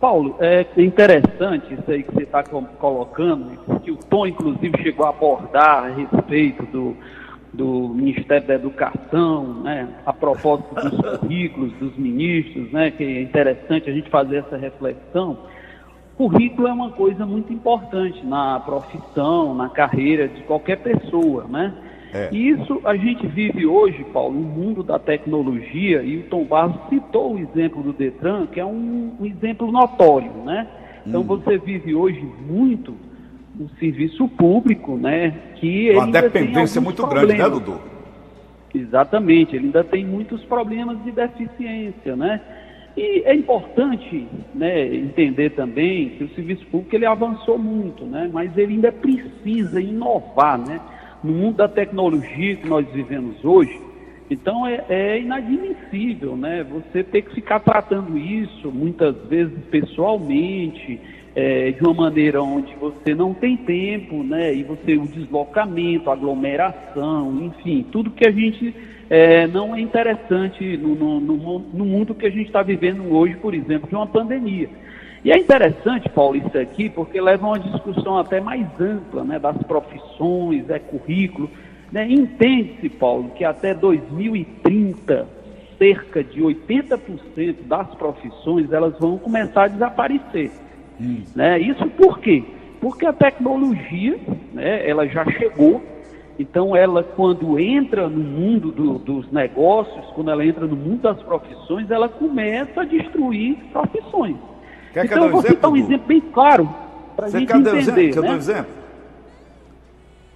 Paulo, 0.00 0.34
é 0.40 0.66
interessante 0.76 1.72
isso 1.72 1.88
aí 1.88 2.02
que 2.02 2.12
você 2.12 2.24
está 2.24 2.42
colocando, 2.42 3.56
que 3.78 3.92
o 3.92 3.96
Tom, 3.96 4.26
inclusive, 4.26 4.76
chegou 4.82 5.06
a 5.06 5.10
abordar 5.10 5.84
a 5.84 5.88
respeito 5.88 6.64
do, 6.66 6.96
do 7.52 7.88
Ministério 7.88 8.46
da 8.46 8.54
Educação, 8.54 9.62
né, 9.62 9.88
a 10.06 10.12
propósito 10.12 10.74
dos 10.74 11.18
currículos 11.18 11.72
dos 11.74 11.96
ministros, 11.96 12.72
né, 12.72 12.90
que 12.90 13.04
é 13.04 13.22
interessante 13.22 13.90
a 13.90 13.92
gente 13.92 14.08
fazer 14.08 14.36
essa 14.36 14.56
reflexão. 14.56 15.38
Currículo 16.16 16.68
é 16.68 16.72
uma 16.72 16.90
coisa 16.90 17.26
muito 17.26 17.52
importante 17.52 18.24
na 18.24 18.60
profissão, 18.60 19.54
na 19.54 19.68
carreira 19.68 20.28
de 20.28 20.42
qualquer 20.42 20.76
pessoa, 20.76 21.44
né? 21.48 21.72
É. 22.12 22.28
E 22.30 22.50
isso 22.50 22.80
a 22.84 22.94
gente 22.94 23.26
vive 23.26 23.66
hoje, 23.66 24.04
Paulo, 24.12 24.38
no 24.38 24.46
mundo 24.46 24.82
da 24.82 24.98
tecnologia, 24.98 26.02
e 26.02 26.18
o 26.18 26.22
Tom 26.24 26.44
Barros 26.44 26.76
citou 26.90 27.34
o 27.34 27.38
exemplo 27.38 27.82
do 27.82 27.92
Detran, 27.94 28.46
que 28.46 28.60
é 28.60 28.64
um, 28.64 29.16
um 29.18 29.24
exemplo 29.24 29.72
notório, 29.72 30.30
né? 30.44 30.66
Então 31.06 31.22
hum. 31.22 31.24
você 31.24 31.56
vive 31.56 31.94
hoje 31.94 32.22
muito 32.46 32.94
o 33.58 33.68
serviço 33.78 34.26
público, 34.28 34.96
né? 34.96 35.30
Que 35.56 35.90
Uma 35.92 36.10
dependência 36.10 36.80
muito 36.80 37.06
problemas. 37.06 37.36
grande, 37.36 37.42
né, 37.42 37.60
Dudu? 37.60 37.80
Exatamente, 38.74 39.54
ele 39.54 39.66
ainda 39.66 39.84
tem 39.84 40.04
muitos 40.04 40.42
problemas 40.44 41.02
de 41.04 41.10
deficiência, 41.10 42.16
né? 42.16 42.40
E 42.96 43.22
é 43.24 43.34
importante 43.34 44.26
né, 44.54 44.94
entender 44.94 45.50
também 45.50 46.10
que 46.10 46.24
o 46.24 46.34
serviço 46.34 46.64
público 46.66 46.94
ele 46.94 47.06
avançou 47.06 47.58
muito, 47.58 48.04
né? 48.04 48.30
Mas 48.32 48.56
ele 48.56 48.74
ainda 48.74 48.92
precisa 48.92 49.80
inovar, 49.80 50.58
né? 50.58 50.80
no 51.22 51.32
mundo 51.32 51.56
da 51.56 51.68
tecnologia 51.68 52.56
que 52.56 52.68
nós 52.68 52.86
vivemos 52.88 53.44
hoje, 53.44 53.80
então 54.28 54.66
é, 54.66 54.84
é, 54.88 55.20
inadmissível, 55.20 56.36
né? 56.36 56.64
Você 56.64 57.04
ter 57.04 57.22
que 57.22 57.34
ficar 57.34 57.60
tratando 57.60 58.18
isso 58.18 58.70
muitas 58.72 59.14
vezes 59.28 59.58
pessoalmente, 59.70 61.00
é, 61.34 61.70
de 61.72 61.82
uma 61.82 61.94
maneira 61.94 62.42
onde 62.42 62.74
você 62.76 63.14
não 63.14 63.32
tem 63.32 63.56
tempo, 63.56 64.22
né? 64.22 64.54
E 64.54 64.62
você 64.62 64.96
o 64.96 65.06
deslocamento, 65.06 66.10
aglomeração, 66.10 67.42
enfim, 67.42 67.86
tudo 67.90 68.10
que 68.10 68.26
a 68.26 68.30
gente 68.30 68.74
é, 69.08 69.46
não 69.46 69.74
é 69.74 69.80
interessante 69.80 70.76
no, 70.76 70.94
no, 70.94 71.20
no, 71.20 71.58
no 71.58 71.84
mundo 71.84 72.14
que 72.14 72.26
a 72.26 72.30
gente 72.30 72.46
está 72.46 72.62
vivendo 72.62 73.12
hoje, 73.12 73.36
por 73.36 73.54
exemplo, 73.54 73.88
de 73.88 73.94
uma 73.94 74.06
pandemia. 74.06 74.68
E 75.24 75.30
é 75.30 75.38
interessante, 75.38 76.08
Paulo, 76.08 76.36
isso 76.36 76.58
aqui, 76.58 76.88
porque 76.88 77.20
leva 77.20 77.46
a 77.46 77.50
uma 77.50 77.58
discussão 77.58 78.18
até 78.18 78.40
mais 78.40 78.66
ampla, 78.80 79.22
né, 79.22 79.38
das 79.38 79.56
profissões, 79.64 80.68
é 80.68 80.80
currículo. 80.80 81.48
Né? 81.92 82.08
Entende-se, 82.10 82.88
Paulo, 82.88 83.30
que 83.30 83.44
até 83.44 83.72
2030, 83.72 85.28
cerca 85.78 86.24
de 86.24 86.40
80% 86.40 87.66
das 87.66 87.94
profissões 87.94 88.72
elas 88.72 88.98
vão 88.98 89.16
começar 89.18 89.64
a 89.64 89.68
desaparecer. 89.68 90.50
Hum. 91.02 91.22
Né? 91.34 91.58
Isso 91.58 91.84
por 91.90 92.18
quê? 92.20 92.44
Porque 92.80 93.04
a 93.06 93.12
tecnologia, 93.12 94.18
né, 94.52 94.88
ela 94.88 95.06
já 95.06 95.24
chegou, 95.32 95.82
então 96.38 96.74
ela 96.74 97.02
quando 97.02 97.58
entra 97.58 98.08
no 98.08 98.22
mundo 98.22 98.70
do, 98.72 98.98
dos 98.98 99.30
negócios, 99.30 100.04
quando 100.14 100.30
ela 100.30 100.44
entra 100.44 100.66
no 100.66 100.76
mundo 100.76 101.02
das 101.02 101.20
profissões, 101.22 101.90
ela 101.90 102.08
começa 102.08 102.80
a 102.80 102.84
destruir 102.84 103.56
profissões. 103.72 104.36
Quer 104.92 105.06
então, 105.06 105.18
que 105.18 105.24
eu 105.24 105.30
vou 105.30 105.42
citar 105.42 105.70
um 105.70 105.76
exemplo 105.76 106.06
bem 106.06 106.20
claro 106.20 106.68
para 107.16 107.26
a 107.26 107.30
gente 107.30 107.46
quer 107.46 107.56
entender. 107.56 107.78
Exemplo? 107.78 108.12
Quer 108.12 108.20
né? 108.20 108.28
dar 108.28 108.34
um 108.34 108.36
exemplo? 108.36 108.72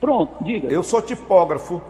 Pronto, 0.00 0.44
diga. 0.44 0.68
Eu 0.68 0.82
sou 0.82 1.02
tipógrafo. 1.02 1.82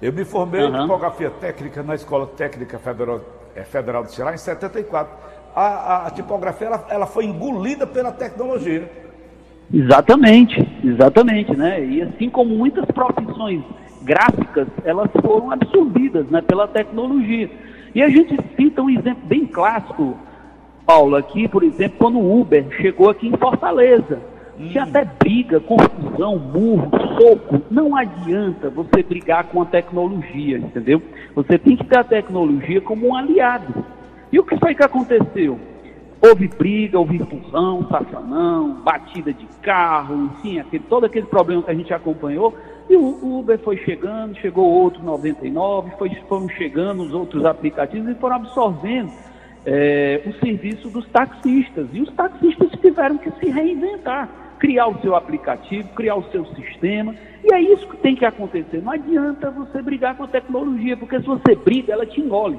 Eu 0.00 0.12
me 0.12 0.24
formei 0.24 0.62
uhum. 0.62 0.76
em 0.76 0.80
tipografia 0.80 1.30
técnica 1.30 1.82
na 1.82 1.94
Escola 1.94 2.26
Técnica 2.26 2.78
Federal, 2.78 3.20
é, 3.54 3.62
Federal 3.64 4.02
do 4.02 4.10
Ceará 4.10 4.34
em 4.34 4.38
74. 4.38 5.14
A, 5.54 6.06
a, 6.06 6.10
tipografia 6.10 6.66
ela, 6.66 6.86
ela 6.88 7.06
foi 7.06 7.24
engolida 7.24 7.86
pela 7.86 8.10
tecnologia. 8.10 8.90
Exatamente, 9.72 10.66
exatamente, 10.84 11.56
né? 11.56 11.84
E 11.84 12.02
assim 12.02 12.28
como 12.28 12.54
muitas 12.54 12.84
profissões 12.86 13.62
gráficas, 14.02 14.68
elas 14.84 15.10
foram 15.22 15.50
absorvidas 15.50 16.26
né, 16.28 16.42
pela 16.42 16.68
tecnologia. 16.68 17.50
E 17.94 18.02
a 18.02 18.08
gente 18.08 18.36
cita 18.56 18.82
um 18.82 18.90
exemplo 18.90 19.22
bem 19.26 19.46
clássico 19.46 20.16
Paulo, 20.86 21.16
aqui, 21.16 21.48
por 21.48 21.62
exemplo, 21.62 21.96
quando 21.98 22.18
o 22.18 22.40
Uber 22.40 22.66
chegou 22.80 23.08
aqui 23.08 23.26
em 23.26 23.36
Fortaleza, 23.36 24.20
hum. 24.58 24.68
tinha 24.68 24.84
até 24.84 25.04
briga, 25.04 25.58
confusão, 25.60 26.38
murro, 26.38 26.90
soco. 27.18 27.62
Não 27.70 27.96
adianta 27.96 28.68
você 28.68 29.02
brigar 29.02 29.44
com 29.44 29.62
a 29.62 29.66
tecnologia, 29.66 30.58
entendeu? 30.58 31.02
Você 31.34 31.58
tem 31.58 31.76
que 31.76 31.84
ter 31.84 31.98
a 31.98 32.04
tecnologia 32.04 32.80
como 32.80 33.08
um 33.08 33.16
aliado. 33.16 33.84
E 34.34 34.38
o 34.40 34.42
que 34.42 34.58
foi 34.58 34.74
que 34.74 34.82
aconteceu? 34.82 35.60
Houve 36.20 36.48
briga, 36.48 36.98
houve 36.98 37.18
empurrão, 37.18 37.86
safanão, 37.88 38.82
batida 38.82 39.32
de 39.32 39.46
carro, 39.62 40.24
enfim, 40.24 40.58
aquele, 40.58 40.82
todo 40.88 41.06
aquele 41.06 41.26
problema 41.26 41.62
que 41.62 41.70
a 41.70 41.74
gente 41.74 41.94
acompanhou. 41.94 42.52
E 42.90 42.96
o 42.96 43.38
Uber 43.38 43.56
foi 43.60 43.76
chegando, 43.76 44.36
chegou 44.40 44.68
outro 44.68 45.04
99, 45.04 45.92
foi, 45.96 46.10
foram 46.28 46.48
chegando 46.48 47.04
os 47.04 47.14
outros 47.14 47.44
aplicativos 47.44 48.08
e 48.08 48.14
foram 48.16 48.34
absorvendo 48.34 49.12
é, 49.64 50.20
o 50.26 50.32
serviço 50.44 50.88
dos 50.88 51.06
taxistas. 51.10 51.86
E 51.92 52.00
os 52.00 52.12
taxistas 52.14 52.72
tiveram 52.80 53.18
que 53.18 53.30
se 53.38 53.48
reinventar, 53.48 54.28
criar 54.58 54.88
o 54.88 55.00
seu 55.00 55.14
aplicativo, 55.14 55.90
criar 55.90 56.16
o 56.16 56.28
seu 56.32 56.44
sistema. 56.56 57.14
E 57.44 57.54
é 57.54 57.60
isso 57.60 57.86
que 57.86 57.98
tem 57.98 58.16
que 58.16 58.24
acontecer. 58.24 58.82
Não 58.82 58.90
adianta 58.90 59.48
você 59.52 59.80
brigar 59.80 60.16
com 60.16 60.24
a 60.24 60.28
tecnologia, 60.28 60.96
porque 60.96 61.20
se 61.20 61.24
você 61.24 61.54
briga, 61.54 61.92
ela 61.92 62.04
te 62.04 62.20
engole. 62.20 62.58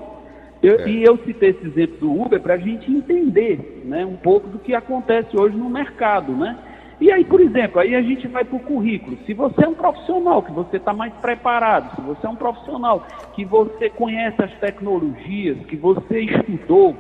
Eu, 0.62 0.80
é. 0.80 0.90
E 0.90 1.04
eu 1.04 1.18
citei 1.26 1.50
esse 1.50 1.66
exemplo 1.66 1.98
do 1.98 2.22
Uber 2.22 2.40
para 2.40 2.56
a 2.56 2.58
gente 2.58 2.92
entender 2.92 3.84
né, 3.86 4.06
um 4.06 4.16
pouco 4.16 4.48
do 4.48 4.60
que 4.60 4.74
acontece 4.74 5.38
hoje 5.38 5.56
no 5.56 5.70
mercado. 5.70 6.32
Né? 6.32 6.58
E 7.00 7.12
aí, 7.12 7.26
por 7.26 7.42
exemplo, 7.42 7.80
aí 7.80 7.94
a 7.94 8.02
gente 8.02 8.28
vai 8.28 8.46
para 8.46 8.56
o 8.56 8.60
currículo. 8.60 9.18
Se 9.26 9.34
você 9.34 9.66
é 9.66 9.68
um 9.68 9.76
profissional, 9.76 10.42
que 10.42 10.52
você 10.52 10.78
está 10.78 10.94
mais 10.94 11.14
preparado, 11.16 11.94
se 11.96 12.02
você 12.02 12.26
é 12.26 12.30
um 12.30 12.36
profissional 12.36 13.06
que 13.34 13.44
você 13.44 13.90
conhece 13.90 14.42
as 14.42 14.54
tecnologias, 14.60 15.58
que 15.68 15.76
você 15.76 16.22
estudou, 16.22 16.96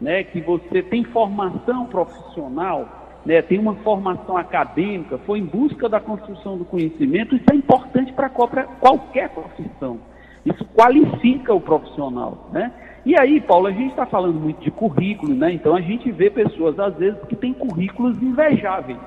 né, 0.00 0.24
que 0.24 0.40
você 0.40 0.82
tem 0.82 1.04
formação 1.04 1.86
profissional, 1.86 3.20
né, 3.24 3.42
tem 3.42 3.58
uma 3.58 3.74
formação 3.76 4.36
acadêmica, 4.36 5.18
foi 5.18 5.38
em 5.38 5.44
busca 5.44 5.88
da 5.88 6.00
construção 6.00 6.56
do 6.56 6.64
conhecimento, 6.64 7.36
isso 7.36 7.46
é 7.52 7.54
importante 7.54 8.12
para 8.12 8.28
qualquer 8.28 9.28
profissão. 9.28 10.00
Isso 10.44 10.64
qualifica 10.74 11.54
o 11.54 11.60
profissional, 11.60 12.50
né? 12.52 12.70
E 13.06 13.18
aí, 13.18 13.40
Paulo, 13.40 13.66
a 13.66 13.72
gente 13.72 13.90
está 13.90 14.06
falando 14.06 14.40
muito 14.40 14.60
de 14.62 14.70
currículo, 14.70 15.34
né? 15.34 15.52
Então 15.52 15.76
a 15.76 15.80
gente 15.80 16.10
vê 16.10 16.30
pessoas, 16.30 16.78
às 16.78 16.96
vezes, 16.96 17.20
que 17.28 17.36
têm 17.36 17.52
currículos 17.52 18.20
invejáveis. 18.22 18.98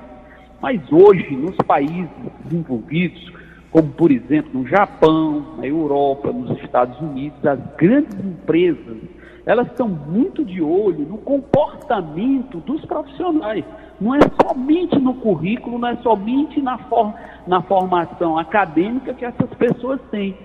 Mas 0.60 0.80
hoje, 0.92 1.36
nos 1.36 1.56
países 1.56 2.08
desenvolvidos, 2.44 3.32
como 3.70 3.88
por 3.90 4.10
exemplo 4.10 4.50
no 4.54 4.66
Japão, 4.66 5.56
na 5.58 5.66
Europa, 5.66 6.32
nos 6.32 6.58
Estados 6.62 6.98
Unidos, 7.00 7.44
as 7.44 7.58
grandes 7.76 8.18
empresas, 8.24 8.96
elas 9.44 9.66
estão 9.66 9.88
muito 9.88 10.44
de 10.44 10.62
olho 10.62 11.06
no 11.06 11.18
comportamento 11.18 12.58
dos 12.58 12.84
profissionais. 12.84 13.64
Não 14.00 14.14
é 14.14 14.20
somente 14.42 14.96
no 14.98 15.14
currículo, 15.14 15.78
não 15.78 15.88
é 15.88 15.96
somente 15.96 16.60
na, 16.60 16.78
for 16.78 17.12
na 17.46 17.62
formação 17.62 18.38
acadêmica 18.38 19.14
que 19.14 19.24
essas 19.24 19.50
pessoas 19.54 20.00
têm. 20.10 20.36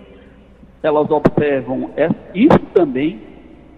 Elas 0.82 1.10
observam 1.12 1.92
isso 2.34 2.60
também, 2.74 3.33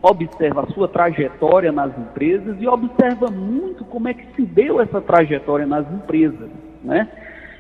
observa 0.05 0.61
a 0.61 0.67
sua 0.67 0.87
trajetória 0.87 1.71
nas 1.71 1.97
empresas 1.97 2.55
e 2.59 2.67
observa 2.67 3.29
muito 3.29 3.83
como 3.85 4.07
é 4.07 4.13
que 4.13 4.25
se 4.35 4.43
deu 4.43 4.79
essa 4.79 5.01
trajetória 5.01 5.65
nas 5.65 5.91
empresas, 5.91 6.49
né? 6.83 7.07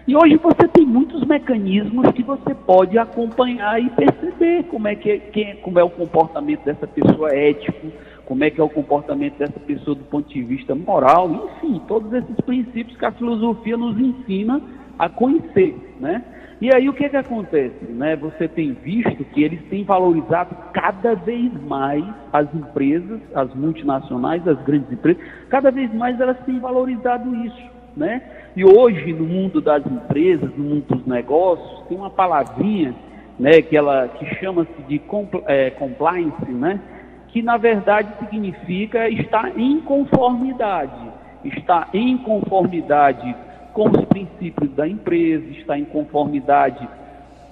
E 0.07 0.15
hoje 0.15 0.37
você 0.37 0.67
tem 0.67 0.85
muitos 0.85 1.25
mecanismos 1.25 2.07
que 2.11 2.21
você 2.21 2.53
pode 2.53 2.95
acompanhar 2.95 3.81
e 3.81 3.89
perceber 3.89 4.63
como 4.65 4.87
é 4.87 4.95
que, 4.95 5.17
que 5.17 5.55
como 5.55 5.79
é 5.79 5.83
o 5.83 5.89
comportamento 5.89 6.63
dessa 6.63 6.85
pessoa 6.85 7.35
ético, 7.35 7.91
como 8.23 8.43
é 8.43 8.51
que 8.51 8.61
é 8.61 8.63
o 8.63 8.69
comportamento 8.69 9.37
dessa 9.39 9.59
pessoa 9.59 9.95
do 9.95 10.03
ponto 10.03 10.31
de 10.31 10.43
vista 10.43 10.75
moral, 10.75 11.49
enfim, 11.55 11.81
todos 11.87 12.13
esses 12.13 12.39
princípios 12.41 12.95
que 12.95 13.05
a 13.05 13.11
filosofia 13.11 13.75
nos 13.75 13.99
ensina 13.99 14.61
a 14.99 15.09
conhecer, 15.09 15.75
né? 15.99 16.23
E 16.61 16.73
aí 16.73 16.87
o 16.87 16.93
que, 16.93 17.09
que 17.09 17.17
acontece? 17.17 17.85
Né? 17.89 18.15
Você 18.15 18.47
tem 18.47 18.71
visto 18.71 19.23
que 19.25 19.43
eles 19.43 19.61
têm 19.69 19.83
valorizado 19.83 20.55
cada 20.73 21.13
vez 21.13 21.51
mais 21.63 22.03
as 22.31 22.53
empresas, 22.53 23.19
as 23.33 23.53
multinacionais, 23.53 24.47
as 24.47 24.61
grandes 24.63 24.91
empresas, 24.91 25.21
cada 25.49 25.69
vez 25.69 25.93
mais 25.93 26.19
elas 26.19 26.37
têm 26.45 26.59
valorizado 26.59 27.35
isso. 27.45 27.75
Né? 27.95 28.21
E 28.55 28.63
hoje, 28.63 29.13
no 29.13 29.25
mundo 29.25 29.61
das 29.61 29.85
empresas, 29.85 30.49
no 30.55 30.63
mundo 30.63 30.85
dos 30.87 31.05
negócios, 31.05 31.87
tem 31.87 31.97
uma 31.97 32.09
palavrinha 32.09 32.95
né, 33.39 33.61
que 33.61 33.75
ela 33.75 34.07
que 34.07 34.25
chama-se 34.35 34.81
de 34.87 34.99
compl 34.99 35.39
é, 35.45 35.69
compliance, 35.71 36.51
né, 36.51 36.79
que 37.27 37.41
na 37.41 37.57
verdade 37.57 38.09
significa 38.19 39.09
estar 39.09 39.57
em 39.59 39.81
conformidade, 39.81 41.11
estar 41.43 41.89
em 41.93 42.17
conformidade 42.17 43.35
com 43.75 43.89
os 43.89 44.05
princípios 44.05 44.71
da 44.71 44.87
empresa, 44.87 45.45
estar 45.51 45.77
em 45.77 45.83
conformidade 45.83 46.87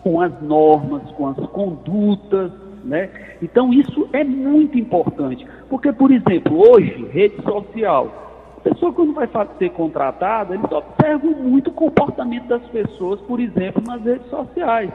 com 0.02 0.22
as 0.22 0.42
normas, 0.42 1.04
com 1.12 1.28
as 1.28 1.38
condutas, 1.48 2.50
né? 2.84 3.10
Então 3.42 3.74
isso 3.74 4.08
é 4.14 4.24
muito 4.24 4.80
importante, 4.80 5.46
porque 5.70 5.92
por 5.92 6.12
exemplo 6.12 6.58
hoje 6.58 7.06
rede 7.12 7.42
social, 7.44 8.56
a 8.58 8.62
pessoa 8.62 8.94
quando 8.94 9.14
vai 9.14 9.30
ser 9.60 9.70
contratada, 9.72 10.56
eles 10.56 10.72
observam 10.72 11.32
muito 11.32 11.70
o 11.70 11.74
comportamento 11.74 12.48
das 12.48 12.64
pessoas, 12.70 13.20
por 13.22 13.42
exemplo, 13.42 13.84
nas 13.86 14.02
redes 14.02 14.28
sociais 14.30 14.90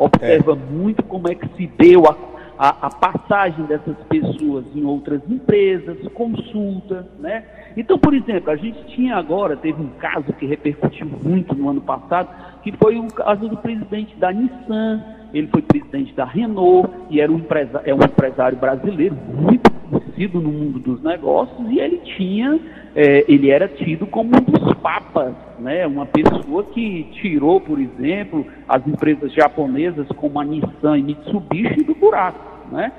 observa 0.00 0.52
é. 0.52 0.72
muito 0.72 1.02
como 1.02 1.30
é 1.30 1.34
que 1.34 1.46
se 1.56 1.66
deu 1.66 2.06
a, 2.06 2.16
a, 2.60 2.88
a, 2.88 2.90
passagem 2.90 3.64
dessas 3.64 3.96
pessoas 4.10 4.66
em 4.74 4.84
outras 4.84 5.22
empresas, 5.30 5.96
consulta, 6.12 7.08
né? 7.18 7.42
Então, 7.74 7.98
por 7.98 8.12
exemplo, 8.12 8.50
a 8.50 8.56
gente 8.56 8.84
tinha 8.88 9.16
agora, 9.16 9.56
teve 9.56 9.80
um 9.80 9.88
caso 9.98 10.30
que 10.34 10.44
repercutiu 10.44 11.06
muito 11.24 11.54
no 11.54 11.70
ano 11.70 11.80
passado, 11.80 12.28
que 12.62 12.70
foi 12.72 12.98
o 12.98 13.06
caso 13.06 13.48
do 13.48 13.56
presidente 13.56 14.14
da 14.16 14.30
Nissan, 14.30 15.02
ele 15.32 15.46
foi 15.46 15.62
presidente 15.62 16.12
da 16.12 16.26
Renault 16.26 16.90
e 17.08 17.18
era 17.18 17.32
um 17.32 17.36
empresário, 17.36 17.88
é 17.88 17.94
um 17.94 18.04
empresário 18.04 18.58
brasileiro 18.58 19.16
muito 19.32 19.70
conhecido 19.88 20.38
no 20.38 20.52
mundo 20.52 20.78
dos 20.80 21.02
negócios 21.02 21.66
e 21.70 21.78
ele 21.78 21.96
tinha, 22.16 22.60
é, 22.94 23.24
ele 23.26 23.50
era 23.50 23.68
tido 23.68 24.06
como 24.06 24.32
um 24.36 24.40
dos 24.40 24.74
papas, 24.74 25.32
né? 25.58 25.86
Uma 25.86 26.04
pessoa 26.04 26.64
que 26.64 27.04
tirou, 27.22 27.58
por 27.58 27.80
exemplo, 27.80 28.46
as 28.68 28.86
empresas 28.86 29.32
japonesas 29.32 30.06
como 30.16 30.38
a 30.38 30.44
Nissan 30.44 30.98
e 30.98 31.02
Mitsubishi 31.02 31.84
do 31.84 31.94
buraco, 31.94 32.49
né? 32.70 32.92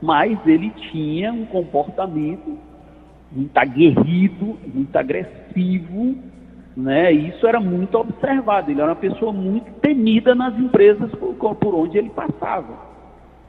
Mas 0.00 0.38
ele 0.46 0.70
tinha 0.90 1.32
um 1.32 1.46
comportamento 1.46 2.58
muito 3.30 3.56
aguerrido, 3.56 4.58
muito 4.74 4.96
agressivo, 4.96 6.16
né? 6.76 7.12
Isso 7.12 7.46
era 7.46 7.60
muito 7.60 7.96
observado. 7.96 8.70
Ele 8.70 8.80
era 8.80 8.90
uma 8.90 8.96
pessoa 8.96 9.32
muito 9.32 9.70
temida 9.80 10.34
nas 10.34 10.58
empresas 10.58 11.10
por, 11.12 11.54
por 11.54 11.74
onde 11.74 11.98
ele 11.98 12.10
passava. 12.10 12.92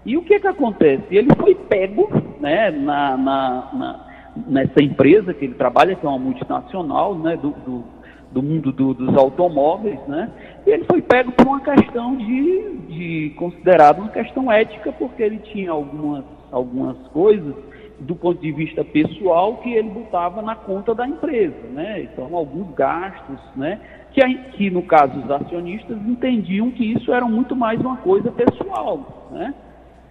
E 0.05 0.17
o 0.17 0.23
que 0.23 0.39
que 0.39 0.47
acontece? 0.47 1.03
Ele 1.09 1.29
foi 1.39 1.55
pego, 1.55 2.09
né, 2.39 2.69
na, 2.71 3.15
na, 3.15 3.69
na, 3.73 4.05
nessa 4.47 4.81
empresa 4.81 5.33
que 5.33 5.45
ele 5.45 5.53
trabalha, 5.53 5.95
que 5.95 6.05
é 6.05 6.09
uma 6.09 6.19
multinacional, 6.19 7.15
né, 7.15 7.37
do, 7.37 7.51
do, 7.51 7.83
do 8.33 8.41
mundo 8.41 8.71
do, 8.71 8.93
dos 8.93 9.15
automóveis, 9.15 9.99
né? 10.07 10.29
E 10.65 10.71
ele 10.71 10.83
foi 10.85 11.01
pego 11.01 11.31
por 11.31 11.47
uma 11.47 11.61
questão 11.61 12.15
de, 12.15 12.77
de 12.89 13.33
considerado 13.37 13.99
uma 13.99 14.09
questão 14.09 14.51
ética, 14.51 14.91
porque 14.91 15.21
ele 15.21 15.37
tinha 15.37 15.71
algumas, 15.71 16.25
algumas 16.51 16.97
coisas 17.09 17.53
do 17.99 18.15
ponto 18.15 18.41
de 18.41 18.51
vista 18.51 18.83
pessoal 18.83 19.57
que 19.57 19.71
ele 19.71 19.89
botava 19.89 20.41
na 20.41 20.55
conta 20.55 20.93
da 20.95 21.07
empresa, 21.07 21.67
né? 21.71 22.01
Então, 22.01 22.35
alguns 22.35 22.73
gastos, 22.75 23.39
né? 23.55 23.79
Que, 24.11 24.21
que 24.51 24.69
no 24.69 24.81
caso 24.83 25.19
os 25.19 25.31
acionistas 25.31 25.97
entendiam 26.07 26.71
que 26.71 26.93
isso 26.93 27.13
era 27.13 27.25
muito 27.25 27.55
mais 27.55 27.79
uma 27.79 27.97
coisa 27.97 28.31
pessoal, 28.31 29.29
né? 29.31 29.53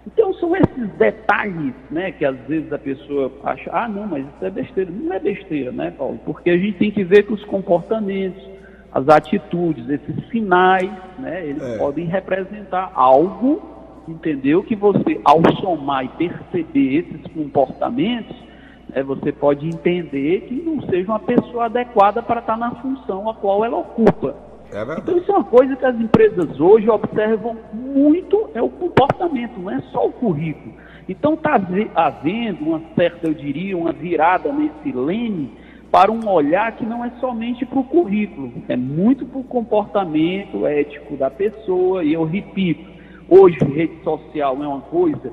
Então 0.05 0.33
são 0.33 0.55
esses 0.55 0.89
detalhes, 0.97 1.73
né, 1.89 2.11
que 2.11 2.25
às 2.25 2.37
vezes 2.47 2.71
a 2.73 2.77
pessoa 2.77 3.31
acha, 3.43 3.69
ah, 3.71 3.87
não, 3.87 4.05
mas 4.05 4.25
isso 4.25 4.45
é 4.45 4.49
besteira. 4.49 4.91
Não 4.91 5.13
é 5.13 5.19
besteira, 5.19 5.71
né, 5.71 5.91
Paulo? 5.91 6.19
Porque 6.25 6.49
a 6.49 6.57
gente 6.57 6.77
tem 6.77 6.91
que 6.91 7.03
ver 7.03 7.23
que 7.23 7.33
os 7.33 7.43
comportamentos, 7.45 8.43
as 8.91 9.07
atitudes, 9.07 9.89
esses 9.89 10.29
sinais, 10.29 10.91
né, 11.19 11.45
eles 11.45 11.63
é. 11.63 11.77
podem 11.77 12.05
representar 12.05 12.91
algo 12.93 13.73
entendeu? 14.07 14.63
Que 14.63 14.75
você, 14.75 15.19
ao 15.23 15.41
somar 15.61 16.05
e 16.05 16.09
perceber 16.09 16.97
esses 16.99 17.33
comportamentos, 17.33 18.35
é, 18.93 19.01
você 19.01 19.31
pode 19.31 19.67
entender 19.67 20.41
que 20.41 20.55
não 20.55 20.81
seja 20.83 21.11
uma 21.11 21.19
pessoa 21.19 21.65
adequada 21.65 22.21
para 22.21 22.39
estar 22.39 22.57
na 22.57 22.75
função 22.75 23.29
a 23.29 23.33
qual 23.33 23.63
ela 23.63 23.77
ocupa. 23.77 24.35
É 24.73 24.81
então 24.97 25.17
isso 25.17 25.31
é 25.31 25.35
uma 25.35 25.43
coisa 25.43 25.75
que 25.75 25.85
as 25.85 25.95
empresas 25.95 26.59
hoje 26.59 26.89
observam 26.89 27.55
muito, 27.71 28.49
é 28.53 28.61
o 28.61 28.69
comportamento, 28.69 29.59
não 29.59 29.69
é 29.69 29.81
só 29.91 30.07
o 30.07 30.11
currículo. 30.11 30.73
Então 31.07 31.35
está 31.35 31.61
havendo 31.95 32.65
uma 32.65 32.81
certa, 32.95 33.27
eu 33.27 33.33
diria, 33.33 33.77
uma 33.77 33.91
virada 33.91 34.51
nesse 34.51 34.91
leme 34.91 35.51
para 35.91 36.11
um 36.11 36.27
olhar 36.27 36.71
que 36.71 36.85
não 36.85 37.05
é 37.05 37.11
somente 37.19 37.65
para 37.65 37.79
o 37.79 37.83
currículo, 37.83 38.51
é 38.67 38.75
muito 38.75 39.25
para 39.25 39.39
o 39.39 39.43
comportamento 39.43 40.65
ético 40.65 41.15
da 41.15 41.29
pessoa, 41.29 42.03
e 42.03 42.13
eu 42.13 42.23
repito, 42.23 42.93
Hoje, 43.29 43.57
rede 43.59 44.03
social 44.03 44.61
é 44.61 44.67
uma 44.67 44.81
coisa 44.81 45.31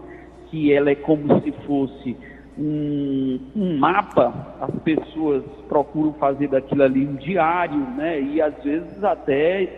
que 0.49 0.73
ela 0.73 0.91
é 0.91 0.95
como 0.95 1.41
se 1.43 1.53
fosse 1.67 2.17
um, 2.61 3.41
um, 3.57 3.79
mapa, 3.79 4.35
as 4.61 4.75
pessoas 4.83 5.43
procuram 5.67 6.13
fazer 6.15 6.49
daquilo 6.49 6.83
ali 6.83 7.07
um 7.07 7.15
diário, 7.15 7.79
né? 7.97 8.21
E 8.21 8.43
às 8.43 8.55
vezes 8.63 9.03
até 9.03 9.69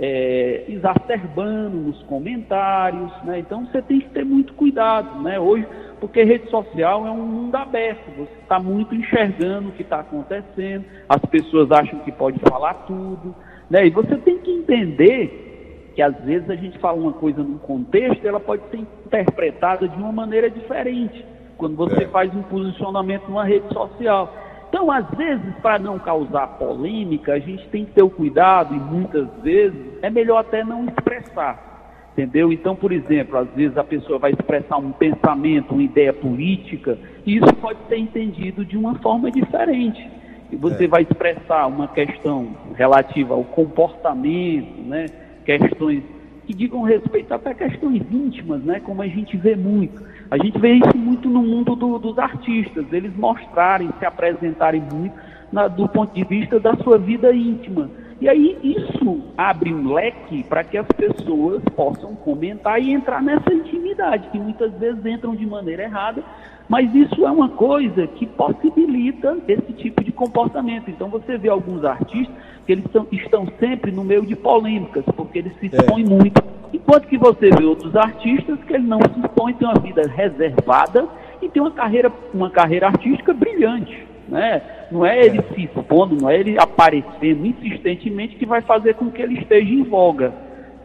é, 0.00 0.64
exacerbando 0.68 1.76
nos 1.76 2.02
comentários, 2.04 3.12
né? 3.22 3.38
Então 3.38 3.64
você 3.66 3.80
tem 3.80 4.00
que 4.00 4.10
ter 4.10 4.24
muito 4.24 4.54
cuidado, 4.54 5.22
né? 5.22 5.38
Hoje, 5.38 5.66
porque 6.00 6.24
rede 6.24 6.50
social 6.50 7.06
é 7.06 7.10
um 7.12 7.24
mundo 7.24 7.54
aberto, 7.54 8.10
você 8.16 8.34
está 8.42 8.58
muito 8.58 8.92
enxergando 8.92 9.68
o 9.68 9.72
que 9.72 9.82
está 9.82 10.00
acontecendo, 10.00 10.84
as 11.08 11.24
pessoas 11.26 11.70
acham 11.70 12.00
que 12.00 12.10
pode 12.10 12.40
falar 12.40 12.74
tudo, 12.86 13.32
né? 13.70 13.86
E 13.86 13.90
você 13.90 14.16
tem 14.16 14.38
que 14.38 14.50
entender 14.50 15.92
que 15.94 16.02
às 16.02 16.18
vezes 16.24 16.50
a 16.50 16.56
gente 16.56 16.76
fala 16.78 16.98
uma 16.98 17.12
coisa 17.12 17.40
num 17.40 17.58
contexto, 17.58 18.26
ela 18.26 18.40
pode 18.40 18.62
ser 18.70 18.78
interpretada 18.78 19.86
de 19.86 19.96
uma 19.96 20.10
maneira 20.10 20.50
diferente 20.50 21.31
quando 21.62 21.76
você 21.76 22.02
é. 22.02 22.08
faz 22.08 22.34
um 22.34 22.42
posicionamento 22.42 23.28
numa 23.28 23.44
rede 23.44 23.72
social. 23.72 24.34
Então, 24.68 24.90
às 24.90 25.08
vezes, 25.10 25.54
para 25.62 25.78
não 25.78 25.96
causar 25.98 26.46
polêmica, 26.58 27.34
a 27.34 27.38
gente 27.38 27.68
tem 27.68 27.84
que 27.84 27.92
ter 27.92 28.02
o 28.02 28.10
cuidado 28.10 28.74
e 28.74 28.78
muitas 28.78 29.28
vezes 29.42 29.78
é 30.02 30.10
melhor 30.10 30.38
até 30.38 30.64
não 30.64 30.86
expressar. 30.86 31.70
Entendeu? 32.12 32.52
Então, 32.52 32.74
por 32.74 32.90
exemplo, 32.90 33.38
às 33.38 33.48
vezes 33.50 33.76
a 33.78 33.84
pessoa 33.84 34.18
vai 34.18 34.32
expressar 34.32 34.78
um 34.78 34.90
pensamento, 34.90 35.72
uma 35.72 35.82
ideia 35.82 36.12
política, 36.12 36.98
e 37.24 37.36
isso 37.36 37.54
pode 37.60 37.78
ser 37.88 37.96
entendido 37.96 38.64
de 38.64 38.76
uma 38.76 38.96
forma 38.96 39.30
diferente. 39.30 40.10
E 40.50 40.56
você 40.56 40.84
é. 40.84 40.88
vai 40.88 41.02
expressar 41.02 41.66
uma 41.66 41.86
questão 41.88 42.56
relativa 42.74 43.34
ao 43.34 43.44
comportamento, 43.44 44.82
né? 44.82 45.06
questões 45.44 46.02
que 46.44 46.54
digam 46.54 46.82
respeito 46.82 47.32
até 47.32 47.54
questões 47.54 48.02
íntimas, 48.10 48.62
né? 48.62 48.80
Como 48.80 49.00
a 49.00 49.06
gente 49.06 49.36
vê 49.36 49.54
muito. 49.54 50.11
A 50.32 50.38
gente 50.38 50.58
vê 50.58 50.72
isso 50.72 50.96
muito 50.96 51.28
no 51.28 51.42
mundo 51.42 51.76
do, 51.76 51.98
dos 51.98 52.18
artistas, 52.18 52.90
eles 52.90 53.14
mostrarem, 53.14 53.90
se 53.98 54.06
apresentarem 54.06 54.80
muito 54.80 55.14
na, 55.52 55.68
do 55.68 55.86
ponto 55.86 56.14
de 56.14 56.24
vista 56.24 56.58
da 56.58 56.74
sua 56.76 56.96
vida 56.96 57.34
íntima. 57.34 57.90
E 58.18 58.26
aí 58.26 58.56
isso 58.62 59.20
abre 59.36 59.74
um 59.74 59.92
leque 59.92 60.42
para 60.44 60.64
que 60.64 60.78
as 60.78 60.86
pessoas 60.86 61.62
possam 61.76 62.14
comentar 62.14 62.80
e 62.80 62.94
entrar 62.94 63.22
nessa 63.22 63.52
intimidade, 63.52 64.30
que 64.30 64.38
muitas 64.38 64.72
vezes 64.78 65.04
entram 65.04 65.36
de 65.36 65.44
maneira 65.44 65.82
errada, 65.82 66.24
mas 66.66 66.94
isso 66.94 67.26
é 67.26 67.30
uma 67.30 67.50
coisa 67.50 68.06
que 68.06 68.24
possibilita 68.24 69.36
esse 69.46 69.74
tipo 69.74 70.02
de 70.02 70.12
comportamento. 70.12 70.88
Então 70.88 71.10
você 71.10 71.36
vê 71.36 71.50
alguns 71.50 71.84
artistas 71.84 72.34
que 72.66 72.72
eles 72.72 72.84
são, 72.92 73.06
estão 73.10 73.46
sempre 73.58 73.90
no 73.90 74.04
meio 74.04 74.24
de 74.24 74.36
polêmicas, 74.36 75.04
porque 75.16 75.38
eles 75.38 75.52
se 75.58 75.66
expõem 75.66 76.04
é. 76.04 76.08
muito. 76.08 76.42
Enquanto 76.72 77.06
que 77.06 77.18
você 77.18 77.50
vê 77.50 77.64
outros 77.64 77.94
artistas 77.94 78.58
que 78.64 78.74
ele 78.74 78.86
não 78.86 78.98
se 78.98 79.20
expõem, 79.20 79.54
tem 79.54 79.68
uma 79.68 79.80
vida 79.80 80.02
reservada 80.08 81.06
e 81.40 81.48
tem 81.48 81.60
uma 81.60 81.72
carreira, 81.72 82.10
uma 82.32 82.50
carreira 82.50 82.86
artística 82.86 83.32
brilhante. 83.32 84.06
Né? 84.28 84.62
Não 84.90 85.04
é 85.04 85.24
ele 85.24 85.42
se 85.54 85.64
expondo, 85.64 86.16
não 86.16 86.30
é 86.30 86.38
ele 86.38 86.56
aparecendo 86.58 87.44
insistentemente 87.44 88.36
que 88.36 88.46
vai 88.46 88.62
fazer 88.62 88.94
com 88.94 89.10
que 89.10 89.20
ele 89.20 89.38
esteja 89.38 89.70
em 89.70 89.82
voga. 89.82 90.32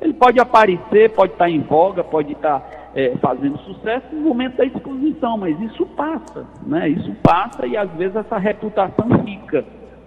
Ele 0.02 0.14
pode 0.14 0.40
aparecer, 0.40 1.12
pode 1.12 1.34
estar 1.34 1.50
em 1.50 1.62
voga, 1.62 2.04
pode 2.04 2.34
estar 2.34 2.90
é, 2.94 3.16
fazendo 3.22 3.58
sucesso 3.60 4.08
no 4.12 4.22
momento 4.22 4.58
da 4.58 4.66
exposição, 4.66 5.38
mas 5.38 5.60
isso 5.62 5.86
passa, 5.86 6.46
né? 6.66 6.90
Isso 6.90 7.16
passa 7.24 7.66
e 7.66 7.78
às 7.78 7.90
vezes 7.92 8.16
essa 8.16 8.38
reputação 8.38 9.08
fica, 9.24 9.64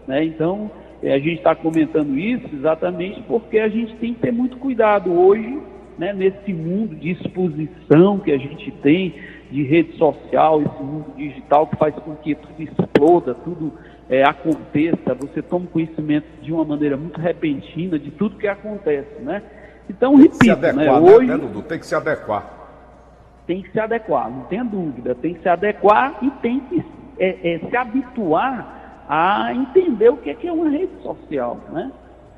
né? 0.07 0.25
Então 0.25 0.71
é, 0.71 0.90
a 1.03 1.19
gente 1.19 1.39
está 1.39 1.55
comentando 1.55 2.19
isso 2.19 2.49
exatamente 2.55 3.23
porque 3.23 3.59
a 3.59 3.69
gente 3.69 3.95
tem 3.97 4.13
que 4.13 4.21
ter 4.21 4.33
muito 4.33 4.59
cuidado 4.59 5.13
hoje, 5.13 5.59
né? 5.99 6.13
Nesse 6.13 6.53
mundo 6.53 6.95
de 6.95 7.11
exposição 7.11 8.19
que 8.19 8.33
a 8.33 8.39
gente 8.39 8.71
tem, 8.83 9.15
de 9.51 9.63
rede 9.63 9.97
social, 9.97 10.63
esse 10.63 10.83
mundo 10.83 11.07
digital 11.17 11.67
que 11.67 11.77
faz 11.77 11.95
com 11.97 12.15
que 12.17 12.35
tudo 12.35 12.63
exploda, 12.63 13.35
tudo 13.35 13.73
é, 14.09 14.23
aconteça, 14.23 15.15
você 15.15 15.43
toma 15.43 15.67
conhecimento 15.67 16.27
de 16.43 16.53
uma 16.53 16.65
maneira 16.65 16.97
muito 16.97 17.21
repentina 17.21 17.99
de 17.99 18.11
tudo 18.11 18.37
que 18.37 18.47
acontece, 18.47 19.21
né? 19.23 19.43
Então, 19.89 20.15
tem 20.15 20.23
repito, 20.23 20.53
adequar, 20.53 20.77
né? 20.77 20.85
né, 20.87 21.01
Hoje, 21.01 21.27
né, 21.27 21.37
Dudu? 21.37 21.63
Tem 21.63 21.79
que 21.79 21.87
se 21.87 21.95
adequar. 21.95 22.61
Tem 23.47 23.63
que 23.63 23.73
se 23.73 23.81
adequar, 23.81 24.31
não 24.31 24.45
tenha 24.45 24.65
dúvida. 24.65 25.15
Tem 25.15 25.35
que 25.35 25.43
se 25.43 25.49
adequar 25.49 26.19
e 26.23 26.31
tem 26.43 26.61
que 26.61 26.85
é, 27.19 27.55
é, 27.55 27.59
se 27.59 27.77
habituar 27.77 28.80
a 29.13 29.53
entender 29.53 30.09
o 30.09 30.17
que 30.17 30.31
é, 30.31 30.35
que 30.35 30.47
é 30.47 30.53
uma 30.53 30.69
rede 30.69 30.93
social, 31.03 31.59
né? 31.73 31.91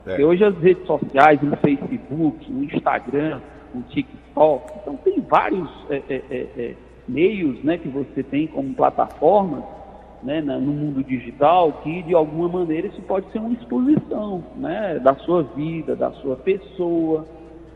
É. 0.07 0.25
Hoje 0.25 0.43
as 0.43 0.57
redes 0.57 0.87
sociais, 0.87 1.39
o 1.43 1.55
Facebook, 1.57 2.51
o 2.51 2.65
Instagram, 2.65 3.41
o 3.75 3.83
TikTok. 3.83 4.73
Então 4.81 4.97
tem 4.97 5.21
vários 5.21 5.69
é, 5.91 6.03
é, 6.09 6.23
é, 6.31 6.49
é 6.57 6.75
meios 7.07 7.63
né, 7.63 7.77
que 7.77 7.89
você 7.89 8.23
tem 8.23 8.47
como 8.47 8.73
plataformas 8.73 9.63
né, 10.23 10.41
no 10.41 10.61
mundo 10.61 11.05
digital 11.05 11.81
que 11.85 12.03
de 12.05 12.15
alguma 12.15 12.49
maneira 12.49 12.87
isso 12.87 13.03
pode 13.03 13.31
ser 13.33 13.39
uma 13.39 13.53
exposição 13.53 14.43
né, 14.57 14.99
da 14.99 15.15
sua 15.17 15.43
vida, 15.43 15.95
da 15.95 16.11
sua 16.13 16.37
pessoa. 16.37 17.27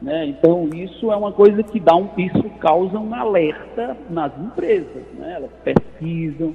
Né? 0.00 0.26
Então 0.26 0.70
isso 0.72 1.12
é 1.12 1.16
uma 1.16 1.32
coisa 1.32 1.62
que 1.62 1.78
dá 1.78 1.94
um, 1.94 2.08
isso 2.16 2.48
causa 2.60 2.98
um 2.98 3.14
alerta 3.14 3.94
nas 4.08 4.32
empresas. 4.38 5.02
Né? 5.18 5.34
Elas 5.36 5.50
pesquisam, 5.62 6.54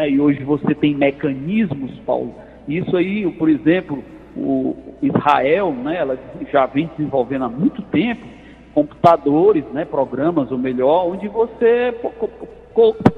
né? 0.00 0.10
e 0.10 0.18
hoje 0.20 0.42
você 0.42 0.74
tem 0.74 0.94
mecanismos, 0.94 1.92
Paulo. 2.06 2.34
Isso 2.66 2.96
aí, 2.96 3.30
por 3.32 3.48
exemplo, 3.48 4.02
o 4.36 4.74
Israel, 5.02 5.72
né, 5.72 5.96
ela 5.96 6.18
já 6.50 6.66
vem 6.66 6.88
desenvolvendo 6.96 7.44
há 7.44 7.48
muito 7.48 7.82
tempo 7.82 8.26
computadores, 8.72 9.64
né, 9.72 9.84
programas, 9.84 10.50
ou 10.52 10.58
melhor, 10.58 11.08
onde 11.08 11.26
você 11.28 11.92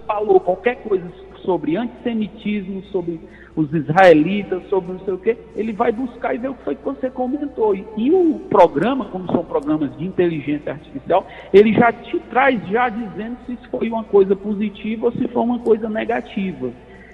falou 0.07 0.40
qualquer 0.40 0.77
coisa 0.77 1.05
sobre 1.44 1.76
antissemitismo, 1.76 2.83
sobre 2.85 3.20
os 3.55 3.72
israelitas, 3.72 4.62
sobre 4.68 4.92
não 4.92 5.00
sei 5.00 5.14
o 5.14 5.18
quê, 5.18 5.37
ele 5.55 5.72
vai 5.72 5.92
buscar 5.92 6.35
e 6.35 6.38
ver 6.38 6.48
o 6.48 6.55
que 6.55 6.64
foi 6.64 6.74
que 6.74 6.85
você 6.85 7.11
comentou. 7.11 7.74
E, 7.74 7.85
e, 7.96 8.11
o 8.11 8.40
programa, 8.48 9.05
como 9.07 9.31
são 9.31 9.44
programas 9.44 9.96
de 9.98 10.05
inteligência 10.05 10.72
artificial, 10.72 11.26
ele 11.52 11.72
já 11.74 11.92
te 11.92 12.18
traz 12.31 12.61
já 12.68 12.88
dizendo 12.88 13.37
se 13.44 13.52
isso 13.52 13.68
foi 13.70 13.88
uma 13.88 14.05
coisa 14.05 14.35
positiva 14.35 15.07
ou 15.07 15.12
se 15.12 15.28
foi 15.28 15.42
uma 15.42 15.59
coisa 15.59 15.88
negativa. 15.88 16.70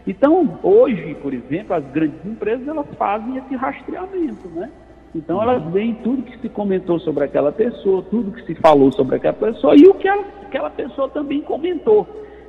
Então, 0.06 0.58
hoje, 0.62 1.16
por 1.20 1.34
exemplo, 1.34 1.74
as 1.74 1.84
grandes 1.92 2.24
empresas 2.24 2.66
elas 2.66 2.86
fazem 2.96 3.36
esse 3.36 3.54
rastreamento, 3.56 4.48
né? 4.48 4.70
Então 5.14 5.42
elas 5.42 5.62
veem 5.72 5.94
tudo 5.94 6.22
que 6.22 6.38
se 6.38 6.48
comentou 6.48 6.98
sobre 7.00 7.24
aquela 7.24 7.50
pessoa, 7.50 8.04
tudo 8.10 8.32
que 8.32 8.44
se 8.44 8.54
falou 8.56 8.92
sobre 8.92 9.16
aquela 9.16 9.34
pessoa 9.34 9.74
e 9.74 9.86
o 9.86 9.94
que 9.94 10.06
ela, 10.06 10.24
aquela 10.42 10.70
pessoa 10.70 11.08
também 11.08 11.40
comentou. 11.40 12.06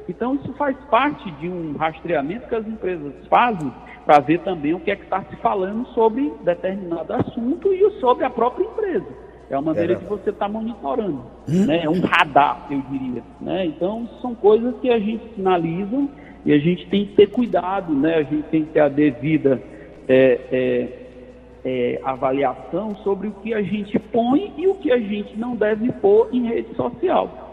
Então 0.09 0.33
isso 0.33 0.51
faz 0.53 0.75
parte 0.89 1.29
de 1.33 1.47
um 1.47 1.77
rastreamento 1.77 2.49
que 2.49 2.55
as 2.55 2.67
empresas 2.67 3.13
fazem 3.29 3.71
para 4.05 4.19
ver 4.19 4.39
também 4.39 4.73
o 4.73 4.79
que 4.79 4.89
é 4.89 4.95
que 4.95 5.03
está 5.03 5.23
se 5.23 5.35
falando 5.35 5.85
sobre 5.89 6.33
determinado 6.43 7.13
assunto 7.13 7.71
e 7.71 7.91
sobre 7.99 8.25
a 8.25 8.29
própria 8.29 8.65
empresa. 8.65 9.05
É 9.51 9.55
uma 9.55 9.71
maneira 9.73 9.93
é. 9.93 9.95
que 9.97 10.05
você 10.05 10.31
está 10.31 10.49
monitorando, 10.49 11.23
hum? 11.47 11.65
né? 11.65 11.83
É 11.83 11.89
um 11.89 12.01
radar, 12.01 12.65
eu 12.71 12.81
diria. 12.89 13.23
Né? 13.39 13.67
Então 13.67 14.09
são 14.19 14.33
coisas 14.33 14.73
que 14.81 14.89
a 14.89 14.97
gente 14.97 15.23
sinaliza 15.35 16.07
e 16.43 16.53
a 16.53 16.57
gente 16.57 16.87
tem 16.87 17.05
que 17.05 17.15
ter 17.15 17.27
cuidado, 17.27 17.93
né? 17.93 18.15
A 18.15 18.23
gente 18.23 18.43
tem 18.49 18.65
que 18.65 18.71
ter 18.71 18.79
a 18.79 18.89
devida 18.89 19.61
é, 20.07 20.39
é, 20.51 20.87
é, 21.63 22.01
avaliação 22.03 22.95
sobre 23.03 23.27
o 23.27 23.31
que 23.31 23.53
a 23.53 23.61
gente 23.61 23.97
põe 23.99 24.53
e 24.57 24.67
o 24.67 24.75
que 24.75 24.91
a 24.91 24.97
gente 24.97 25.37
não 25.37 25.55
deve 25.55 25.91
pôr 25.93 26.29
em 26.31 26.47
rede 26.47 26.73
social. 26.75 27.48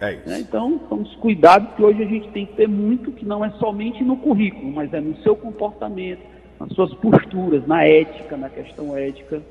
É 0.00 0.14
isso. 0.14 0.28
Né? 0.28 0.40
Então, 0.40 0.80
são 0.88 1.02
os 1.02 1.14
cuidados 1.16 1.74
que 1.74 1.82
hoje 1.82 2.02
a 2.02 2.06
gente 2.06 2.28
tem 2.28 2.46
que 2.46 2.54
ter 2.54 2.68
muito, 2.68 3.10
que 3.12 3.24
não 3.24 3.44
é 3.44 3.50
somente 3.52 4.02
no 4.04 4.16
currículo, 4.16 4.72
mas 4.72 4.92
é 4.92 5.00
no 5.00 5.16
seu 5.18 5.34
comportamento, 5.34 6.20
nas 6.60 6.70
suas 6.72 6.92
posturas, 6.94 7.66
na 7.66 7.84
ética, 7.84 8.36
na 8.36 8.48
questão 8.48 8.96
ética, 8.96 9.42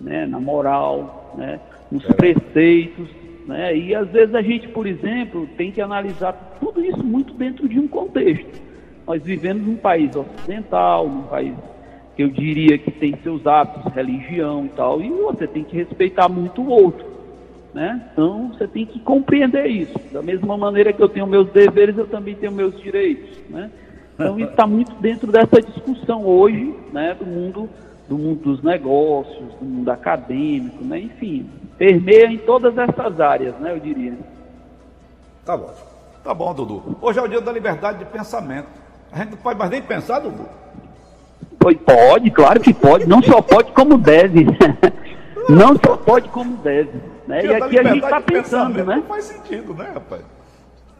né? 0.00 0.26
na 0.26 0.40
moral, 0.40 1.34
né? 1.36 1.60
nos 1.90 2.04
é. 2.04 2.12
preceitos. 2.12 3.08
Né? 3.46 3.76
E 3.76 3.94
às 3.94 4.08
vezes 4.08 4.34
a 4.34 4.42
gente, 4.42 4.68
por 4.68 4.86
exemplo, 4.86 5.46
tem 5.56 5.70
que 5.70 5.80
analisar 5.80 6.56
tudo 6.60 6.84
isso 6.84 7.04
muito 7.04 7.34
dentro 7.34 7.68
de 7.68 7.78
um 7.78 7.88
contexto. 7.88 8.60
Nós 9.06 9.22
vivemos 9.22 9.66
num 9.66 9.76
país 9.76 10.14
ocidental, 10.14 11.08
num 11.08 11.22
país 11.22 11.54
que 12.16 12.22
eu 12.22 12.28
diria 12.28 12.76
que 12.78 12.90
tem 12.90 13.16
seus 13.22 13.46
hábitos, 13.46 13.92
religião 13.92 14.66
e 14.66 14.68
tal, 14.70 15.00
e 15.00 15.08
você 15.08 15.46
tem 15.46 15.64
que 15.64 15.76
respeitar 15.76 16.28
muito 16.28 16.60
o 16.60 16.68
outro. 16.68 17.09
Né? 17.72 18.02
Então 18.12 18.48
você 18.48 18.66
tem 18.66 18.84
que 18.84 18.98
compreender 18.98 19.66
isso. 19.66 19.98
Da 20.12 20.22
mesma 20.22 20.56
maneira 20.56 20.92
que 20.92 21.02
eu 21.02 21.08
tenho 21.08 21.26
meus 21.26 21.48
deveres, 21.50 21.96
eu 21.96 22.06
também 22.06 22.34
tenho 22.34 22.52
meus 22.52 22.78
direitos. 22.80 23.38
Né? 23.48 23.70
Então 24.14 24.38
isso 24.38 24.50
está 24.50 24.66
muito 24.66 24.92
dentro 24.96 25.30
dessa 25.30 25.62
discussão 25.62 26.26
hoje, 26.26 26.74
né, 26.92 27.14
do 27.14 27.24
mundo, 27.24 27.70
do 28.08 28.18
mundo 28.18 28.40
dos 28.42 28.62
negócios, 28.62 29.54
do 29.54 29.64
mundo 29.64 29.88
acadêmico, 29.88 30.84
né? 30.84 31.00
enfim, 31.00 31.48
permeia 31.78 32.26
em 32.26 32.36
todas 32.38 32.76
essas 32.76 33.18
áreas, 33.18 33.54
né, 33.56 33.72
eu 33.72 33.80
diria. 33.80 34.12
Tá 35.44 35.56
bom. 35.56 35.72
Tá 36.22 36.34
bom, 36.34 36.52
Dudu. 36.52 36.98
Hoje 37.00 37.18
é 37.18 37.22
o 37.22 37.28
dia 37.28 37.40
da 37.40 37.50
liberdade 37.50 38.00
de 38.00 38.04
pensamento. 38.04 38.68
A 39.10 39.18
gente 39.18 39.30
não 39.30 39.38
pode 39.38 39.58
mais 39.58 39.70
nem 39.70 39.80
pensar, 39.80 40.18
Dudu. 40.18 40.46
Pode, 41.58 42.30
claro 42.30 42.60
que 42.60 42.74
pode. 42.74 43.08
Não 43.08 43.22
só 43.22 43.40
pode, 43.40 43.72
como 43.72 43.96
deve. 43.96 44.46
Não 45.48 45.74
só 45.84 45.96
pode, 45.96 46.28
como 46.28 46.56
deve. 46.58 46.92
Né? 47.30 47.46
E 47.46 47.54
aqui 47.54 47.78
a 47.78 47.82
gente 47.84 48.04
está 48.04 48.20
pensando, 48.20 48.84
né? 48.84 48.96
Não 48.96 49.02
faz 49.04 49.24
sentido, 49.24 49.72
né, 49.72 49.90
rapaz? 49.94 50.22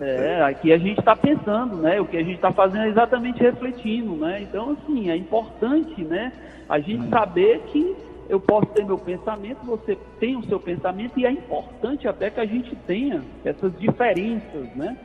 É, 0.01 0.43
aqui 0.43 0.73
a 0.73 0.79
gente 0.79 0.99
está 0.99 1.15
pensando, 1.15 1.77
né? 1.77 2.01
O 2.01 2.07
que 2.07 2.17
a 2.17 2.23
gente 2.23 2.37
está 2.37 2.53
fazendo 2.53 2.85
é 2.85 2.89
exatamente 2.89 3.43
refletindo, 3.43 4.17
né? 4.17 4.41
Então, 4.43 4.71
assim, 4.71 5.11
é 5.11 5.17
importante, 5.17 6.03
né? 6.03 6.33
A 6.69 6.79
gente 6.79 7.05
hum. 7.05 7.11
saber 7.11 7.61
que 7.67 7.97
eu 8.29 8.41
posso 8.41 8.67
ter 8.67 8.85
meu 8.85 8.97
pensamento, 8.97 9.59
você 9.67 9.99
tem 10.21 10.37
o 10.37 10.45
seu 10.45 10.61
pensamento, 10.61 11.19
e 11.19 11.27
é 11.27 11.33
importante 11.33 12.07
até 12.07 12.31
que 12.31 12.39
a 12.39 12.47
gente 12.47 12.75
tenha 12.87 13.23
essas 13.45 13.77
diferenças, 13.79 14.75
né? 14.77 14.97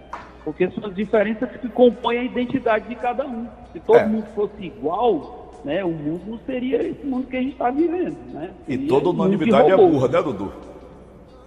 Porque 0.44 0.70
são 0.70 0.86
as 0.86 0.96
diferenças 0.96 1.50
que 1.58 1.68
compõem 1.68 2.20
a 2.20 2.24
identidade 2.24 2.88
de 2.88 2.96
cada 2.96 3.26
um. 3.26 3.48
Se 3.74 3.80
todo 3.80 3.98
é. 3.98 4.06
mundo 4.06 4.28
fosse 4.36 4.64
igual, 4.64 5.52
né, 5.66 5.84
o 5.84 5.90
mundo 5.90 6.22
não 6.28 6.40
seria 6.46 6.84
esse 6.84 7.04
mundo 7.04 7.26
que 7.26 7.36
a 7.36 7.42
gente 7.42 7.54
está 7.54 7.72
vivendo. 7.72 8.16
Né? 8.32 8.52
E 8.68 8.78
toda 8.78 9.10
unanimidade 9.10 9.72
é 9.72 9.76
burra, 9.76 10.08
né, 10.08 10.22
Dudu? 10.22 10.54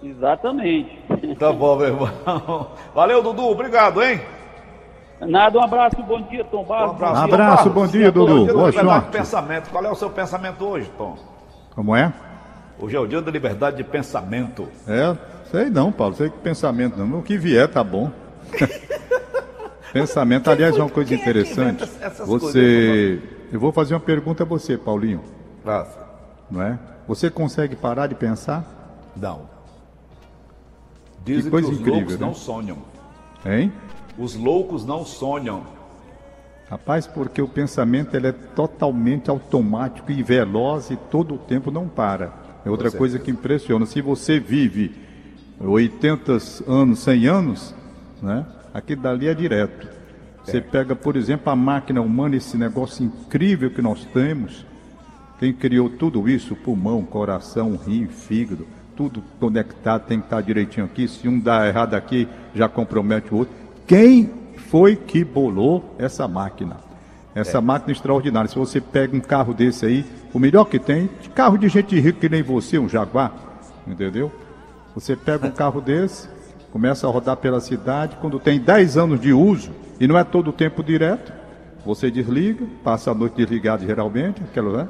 Exatamente. 0.01 0.97
Tá 1.37 1.51
bom, 1.51 1.75
meu 1.77 1.87
irmão. 1.87 2.71
Valeu, 2.95 3.21
Dudu. 3.21 3.43
Obrigado, 3.43 4.01
hein? 4.01 4.21
Nada, 5.21 5.57
um 5.57 5.63
abraço, 5.63 6.01
bom 6.01 6.21
dia, 6.21 6.45
Tom 6.45 6.63
Barros. 6.63 6.91
Um 6.91 6.95
abraço, 6.95 7.19
um 7.19 7.23
abraço 7.23 7.69
bom 7.69 7.87
dia, 7.87 8.11
Dudu. 8.11 8.45
Boa 8.53 8.71
sorte. 8.71 9.09
Pensamento. 9.09 9.69
Qual 9.69 9.83
é 9.83 9.91
o 9.91 9.95
seu 9.95 10.09
pensamento 10.09 10.65
hoje, 10.65 10.89
Tom? 10.97 11.17
Como 11.75 11.93
é? 11.95 12.13
Hoje 12.79 12.95
é 12.95 12.99
o 12.99 13.05
dia 13.05 13.21
da 13.21 13.29
liberdade 13.29 13.77
de 13.77 13.83
pensamento. 13.83 14.69
É, 14.87 15.15
sei 15.51 15.69
não, 15.69 15.91
Paulo, 15.91 16.15
sei 16.15 16.29
que 16.29 16.37
pensamento 16.37 16.97
não. 16.97 17.19
O 17.19 17.23
que 17.23 17.37
vier 17.37 17.67
tá 17.67 17.83
bom. 17.83 18.09
pensamento, 19.91 20.49
aliás, 20.49 20.77
é 20.77 20.81
uma 20.81 20.89
coisa 20.89 21.13
é 21.13 21.17
interessante. 21.17 21.83
É 21.99 22.09
você. 22.09 23.19
Coisas, 23.19 23.39
eu 23.51 23.59
vou 23.59 23.73
fazer 23.73 23.95
uma 23.95 23.99
pergunta 23.99 24.43
a 24.43 24.45
você, 24.45 24.77
Paulinho. 24.77 25.21
Praça. 25.61 26.07
Não 26.49 26.61
é? 26.61 26.79
Você 27.05 27.29
consegue 27.29 27.75
parar 27.75 28.07
de 28.07 28.15
pensar? 28.15 28.63
Não. 29.17 29.58
Dizem 31.25 31.43
que, 31.43 31.49
coisa 31.49 31.67
que 31.67 31.73
os 31.73 31.79
incrível, 31.79 31.99
loucos 31.99 32.19
né? 32.19 32.25
não 32.25 32.33
sonham. 32.33 32.77
Hein? 33.45 33.71
Os 34.17 34.35
loucos 34.35 34.85
não 34.85 35.05
sonham. 35.05 35.63
Rapaz, 36.69 37.07
porque 37.07 37.41
o 37.41 37.47
pensamento 37.47 38.15
ele 38.15 38.27
é 38.27 38.31
totalmente 38.31 39.29
automático 39.29 40.11
e 40.11 40.21
veloz 40.21 40.91
e 40.91 40.95
todo 40.95 41.35
o 41.35 41.37
tempo 41.37 41.71
não 41.71 41.87
para. 41.87 42.31
É 42.63 42.69
outra 42.69 42.91
coisa 42.91 43.17
que 43.17 43.31
impressiona. 43.31 43.85
Se 43.85 44.01
você 44.01 44.39
vive 44.39 44.95
80 45.59 46.37
anos, 46.67 46.99
100 46.99 47.27
anos, 47.27 47.75
né? 48.21 48.45
Aquilo 48.73 49.01
dali 49.01 49.27
é 49.27 49.33
direto. 49.33 49.87
Você 50.43 50.57
é. 50.57 50.61
pega, 50.61 50.95
por 50.95 51.15
exemplo, 51.15 51.51
a 51.51 51.55
máquina 51.55 52.01
humana, 52.01 52.35
esse 52.35 52.57
negócio 52.57 53.03
incrível 53.03 53.71
que 53.71 53.81
nós 53.81 54.05
temos. 54.05 54.65
Quem 55.39 55.53
criou 55.53 55.89
tudo 55.89 56.27
isso, 56.27 56.55
pulmão, 56.55 57.03
coração, 57.03 57.77
rim, 57.77 58.07
fígado, 58.07 58.67
tudo 58.99 59.23
conectado, 59.39 60.07
tem 60.07 60.19
que 60.19 60.25
estar 60.25 60.41
direitinho 60.41 60.85
aqui. 60.85 61.07
Se 61.07 61.25
um 61.25 61.39
dá 61.39 61.65
errado 61.65 61.93
aqui, 61.93 62.27
já 62.53 62.67
compromete 62.67 63.33
o 63.33 63.37
outro. 63.37 63.55
Quem 63.87 64.29
foi 64.57 64.97
que 64.97 65.23
bolou 65.23 65.95
essa 65.97 66.27
máquina? 66.27 66.75
Essa 67.33 67.59
é. 67.59 67.61
máquina 67.61 67.93
extraordinária. 67.93 68.49
Se 68.49 68.59
você 68.59 68.81
pega 68.81 69.15
um 69.15 69.21
carro 69.21 69.53
desse 69.53 69.85
aí, 69.85 70.05
o 70.33 70.37
melhor 70.37 70.65
que 70.65 70.77
tem, 70.77 71.09
carro 71.33 71.57
de 71.57 71.69
gente 71.69 71.97
rica 71.97 72.19
que 72.19 72.27
nem 72.27 72.43
você, 72.43 72.77
um 72.77 72.89
Jaguar, 72.89 73.31
entendeu? 73.87 74.29
Você 74.93 75.15
pega 75.15 75.47
um 75.47 75.51
carro 75.55 75.79
desse, 75.79 76.27
começa 76.69 77.07
a 77.07 77.09
rodar 77.09 77.37
pela 77.37 77.61
cidade, 77.61 78.17
quando 78.19 78.37
tem 78.37 78.59
10 78.59 78.97
anos 78.97 79.21
de 79.21 79.31
uso, 79.31 79.71
e 79.97 80.07
não 80.07 80.17
é 80.17 80.25
todo 80.25 80.49
o 80.49 80.53
tempo 80.53 80.83
direto, 80.83 81.31
você 81.85 82.11
desliga, 82.11 82.65
passa 82.83 83.11
a 83.11 83.13
noite 83.13 83.37
desligado 83.37 83.85
geralmente, 83.85 84.43
aquilo, 84.43 84.75
né? 84.75 84.89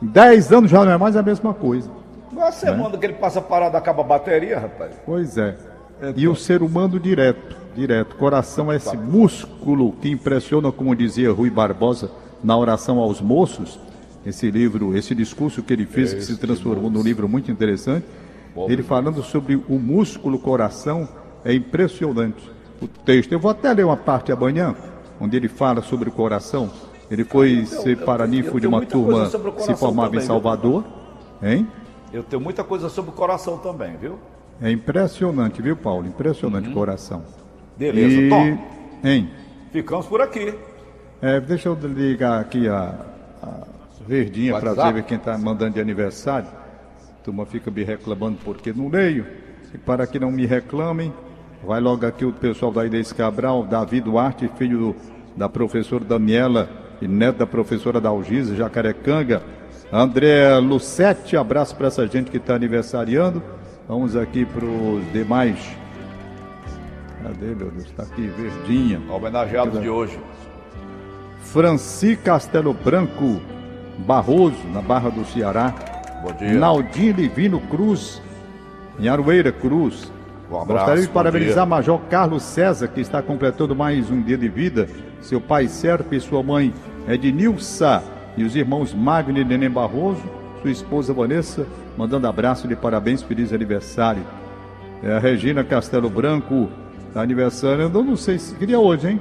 Em 0.00 0.06
10 0.06 0.52
anos 0.52 0.70
já 0.70 0.84
não 0.84 0.92
é 0.92 0.96
mais 0.96 1.16
a 1.16 1.24
mesma 1.24 1.52
coisa. 1.52 1.90
Uma 2.32 2.52
semana 2.52 2.90
né? 2.90 2.98
que 2.98 3.06
ele 3.06 3.14
passa 3.14 3.40
parado, 3.40 3.76
acaba 3.76 4.02
a 4.02 4.04
bateria, 4.04 4.58
rapaz. 4.58 4.92
Pois 5.04 5.36
é. 5.38 5.56
Então... 5.98 6.14
E 6.16 6.28
o 6.28 6.34
ser 6.34 6.62
humano 6.62 6.98
direto, 7.00 7.56
direto. 7.74 8.16
Coração 8.16 8.72
é 8.72 8.76
esse 8.76 8.96
músculo 8.96 9.92
que 9.92 10.10
impressiona, 10.10 10.70
como 10.70 10.94
dizia 10.94 11.32
Rui 11.32 11.50
Barbosa 11.50 12.10
na 12.42 12.56
oração 12.56 12.98
aos 12.98 13.20
moços. 13.20 13.78
Esse 14.24 14.50
livro, 14.50 14.96
esse 14.96 15.14
discurso 15.14 15.62
que 15.62 15.72
ele 15.72 15.86
fez, 15.86 16.12
que 16.12 16.22
se 16.22 16.36
transformou 16.36 16.90
num 16.90 17.02
livro 17.02 17.28
muito 17.28 17.50
interessante. 17.50 18.04
ele 18.68 18.82
falando 18.82 19.22
sobre 19.22 19.56
o 19.68 19.78
músculo 19.78 20.38
coração, 20.38 21.08
é 21.44 21.54
impressionante 21.54 22.50
o 22.80 22.86
texto. 22.86 23.32
Eu 23.32 23.38
vou 23.38 23.50
até 23.50 23.72
ler 23.72 23.84
uma 23.84 23.96
parte 23.96 24.32
amanhã, 24.32 24.74
onde 25.20 25.36
ele 25.36 25.48
fala 25.48 25.82
sobre 25.82 26.08
o 26.08 26.12
coração. 26.12 26.70
Ele 27.10 27.24
foi 27.24 27.64
ser 27.64 27.96
paraninfo 27.98 28.60
de 28.60 28.66
uma 28.66 28.84
turma 28.84 29.26
se 29.26 29.74
formava 29.74 30.08
também, 30.08 30.22
em 30.22 30.26
Salvador. 30.26 30.84
Hein? 31.42 31.66
Eu 32.12 32.22
tenho 32.22 32.40
muita 32.40 32.64
coisa 32.64 32.88
sobre 32.88 33.10
o 33.10 33.14
coração 33.14 33.58
também, 33.58 33.96
viu? 33.96 34.18
É 34.60 34.70
impressionante, 34.70 35.60
viu, 35.62 35.76
Paulo? 35.76 36.06
Impressionante 36.06 36.70
coração. 36.70 37.22
Beleza, 37.76 38.20
E- 38.20 38.28
Tom. 38.28 38.58
Hein? 39.04 39.30
Ficamos 39.70 40.06
por 40.06 40.20
aqui. 40.20 40.54
É, 41.20 41.38
deixa 41.40 41.68
eu 41.68 41.74
ligar 41.80 42.40
aqui 42.40 42.66
a, 42.68 42.94
a 43.42 43.48
verdinha 44.06 44.58
para 44.58 44.92
ver 44.92 45.02
quem 45.04 45.16
está 45.18 45.36
mandando 45.36 45.74
de 45.74 45.80
aniversário. 45.80 46.48
A 46.48 47.22
turma 47.24 47.44
fica 47.46 47.70
me 47.70 47.84
reclamando 47.84 48.38
porque 48.44 48.72
não 48.72 48.88
leio. 48.88 49.26
E 49.72 49.78
para 49.78 50.06
que 50.06 50.18
não 50.18 50.30
me 50.32 50.46
reclamem, 50.46 51.12
vai 51.64 51.80
logo 51.80 52.06
aqui 52.06 52.24
o 52.24 52.32
pessoal 52.32 52.72
da 52.72 52.86
Inês 52.86 53.12
Cabral, 53.12 53.64
Davi 53.64 54.00
Duarte, 54.00 54.48
filho 54.56 54.78
do- 54.78 54.96
da 55.36 55.48
professora 55.48 56.04
Daniela 56.04 56.68
e 57.00 57.06
neto 57.06 57.36
da 57.38 57.46
professora 57.46 58.00
Dalgisa, 58.00 58.56
Jacarecanga. 58.56 59.42
André 59.92 60.58
Lucete, 60.58 61.36
abraço 61.36 61.74
para 61.74 61.86
essa 61.86 62.06
gente 62.06 62.30
que 62.30 62.36
está 62.36 62.54
aniversariando. 62.54 63.42
Vamos 63.88 64.14
aqui 64.16 64.44
para 64.44 64.64
os 64.64 65.12
demais. 65.12 65.58
Cadê, 67.22 67.54
meu 67.54 67.70
Deus? 67.70 67.86
Está 67.86 68.02
aqui, 68.02 68.26
verdinha. 68.26 69.00
Homenageados 69.10 69.80
de 69.80 69.88
hoje. 69.88 70.18
Franci 71.40 72.16
Castelo 72.16 72.74
Branco 72.74 73.40
Barroso, 74.00 74.66
na 74.72 74.82
Barra 74.82 75.08
do 75.08 75.24
Ceará. 75.24 75.74
Bom 76.22 76.32
dia. 76.34 76.52
Naldinho 76.52 77.14
Livino 77.14 77.58
Cruz, 77.60 78.20
em 79.00 79.08
Aroeira 79.08 79.50
Cruz. 79.50 80.12
Um 80.50 80.60
abraço, 80.60 80.80
Gostaria 80.80 81.02
de 81.02 81.08
parabenizar 81.08 81.64
dia. 81.64 81.66
Major 81.66 82.00
Carlos 82.10 82.42
César, 82.42 82.88
que 82.88 83.00
está 83.00 83.22
completando 83.22 83.74
mais 83.74 84.10
um 84.10 84.20
dia 84.20 84.36
de 84.36 84.48
vida. 84.48 84.86
Seu 85.22 85.40
pai 85.40 85.66
Serpa 85.66 86.14
e 86.14 86.20
sua 86.20 86.42
mãe 86.42 86.74
Ednilsa. 87.08 88.02
E 88.38 88.44
os 88.44 88.54
irmãos 88.54 88.94
Magno 88.94 89.36
e 89.36 89.44
Neném 89.44 89.68
Barroso. 89.68 90.22
Sua 90.62 90.70
esposa 90.70 91.12
Vanessa, 91.12 91.66
mandando 91.96 92.26
abraço 92.26 92.66
de 92.68 92.76
parabéns, 92.76 93.20
feliz 93.22 93.52
aniversário. 93.52 94.22
É 95.02 95.12
a 95.12 95.18
Regina 95.18 95.62
Castelo 95.64 96.08
Branco, 96.08 96.68
tá 97.12 97.20
aniversário. 97.20 97.82
Eu 97.82 98.04
não 98.04 98.16
sei 98.16 98.38
se 98.38 98.54
queria 98.54 98.78
hoje, 98.78 99.08
hein? 99.08 99.20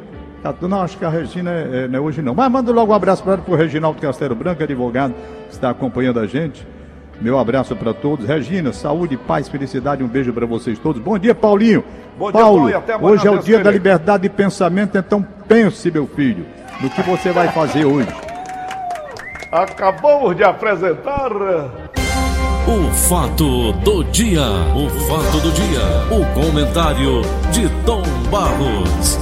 Não, 0.61 0.81
acho 0.81 0.97
que 0.97 1.03
a 1.05 1.09
Regina 1.09 1.51
é, 1.51 1.83
é- 1.83 1.87
não 1.87 1.97
é 1.97 2.01
hoje 2.01 2.21
não. 2.21 2.33
Mas 2.35 2.51
manda 2.51 2.71
logo 2.71 2.91
um 2.91 2.95
abraço 2.95 3.23
para 3.23 3.41
o 3.45 3.55
Reginaldo 3.55 3.99
Castelo 3.99 4.35
Branco, 4.35 4.63
advogado, 4.63 5.13
que 5.47 5.53
está 5.53 5.71
acompanhando 5.71 6.19
a 6.19 6.27
gente. 6.27 6.65
Meu 7.19 7.39
abraço 7.39 7.75
para 7.75 7.93
todos. 7.93 8.27
Regina, 8.27 8.71
saúde, 8.71 9.17
paz, 9.17 9.47
felicidade. 9.49 10.03
Um 10.03 10.07
beijo 10.07 10.31
para 10.31 10.45
vocês 10.45 10.77
todos. 10.77 11.01
Bom 11.01 11.17
dia, 11.17 11.33
Paulinho. 11.33 11.83
Bom 12.17 12.31
dia, 12.31 12.39
Paulo, 12.39 12.59
Paulo, 12.59 12.77
até 12.77 12.93
amanhã, 12.93 13.11
hoje 13.13 13.27
é 13.27 13.31
o 13.31 13.39
dia 13.39 13.59
da 13.59 13.71
liberdade 13.71 14.23
de 14.23 14.29
pensamento, 14.29 14.97
então 14.97 15.25
pense, 15.47 15.89
meu 15.91 16.07
filho, 16.07 16.45
no 16.81 16.89
que 16.89 17.01
você 17.01 17.31
vai 17.31 17.47
fazer 17.49 17.85
hoje. 17.85 18.26
Acabamos 19.51 20.35
de 20.35 20.43
apresentar. 20.43 21.31
O 22.67 22.91
fato 23.07 23.71
do 23.71 24.03
dia. 24.03 24.41
O 24.75 24.89
fato 25.07 25.39
do 25.39 25.51
dia. 25.53 25.79
O 26.11 26.25
comentário 26.33 27.21
de 27.53 27.69
Tom 27.85 28.03
Barros. 28.29 29.15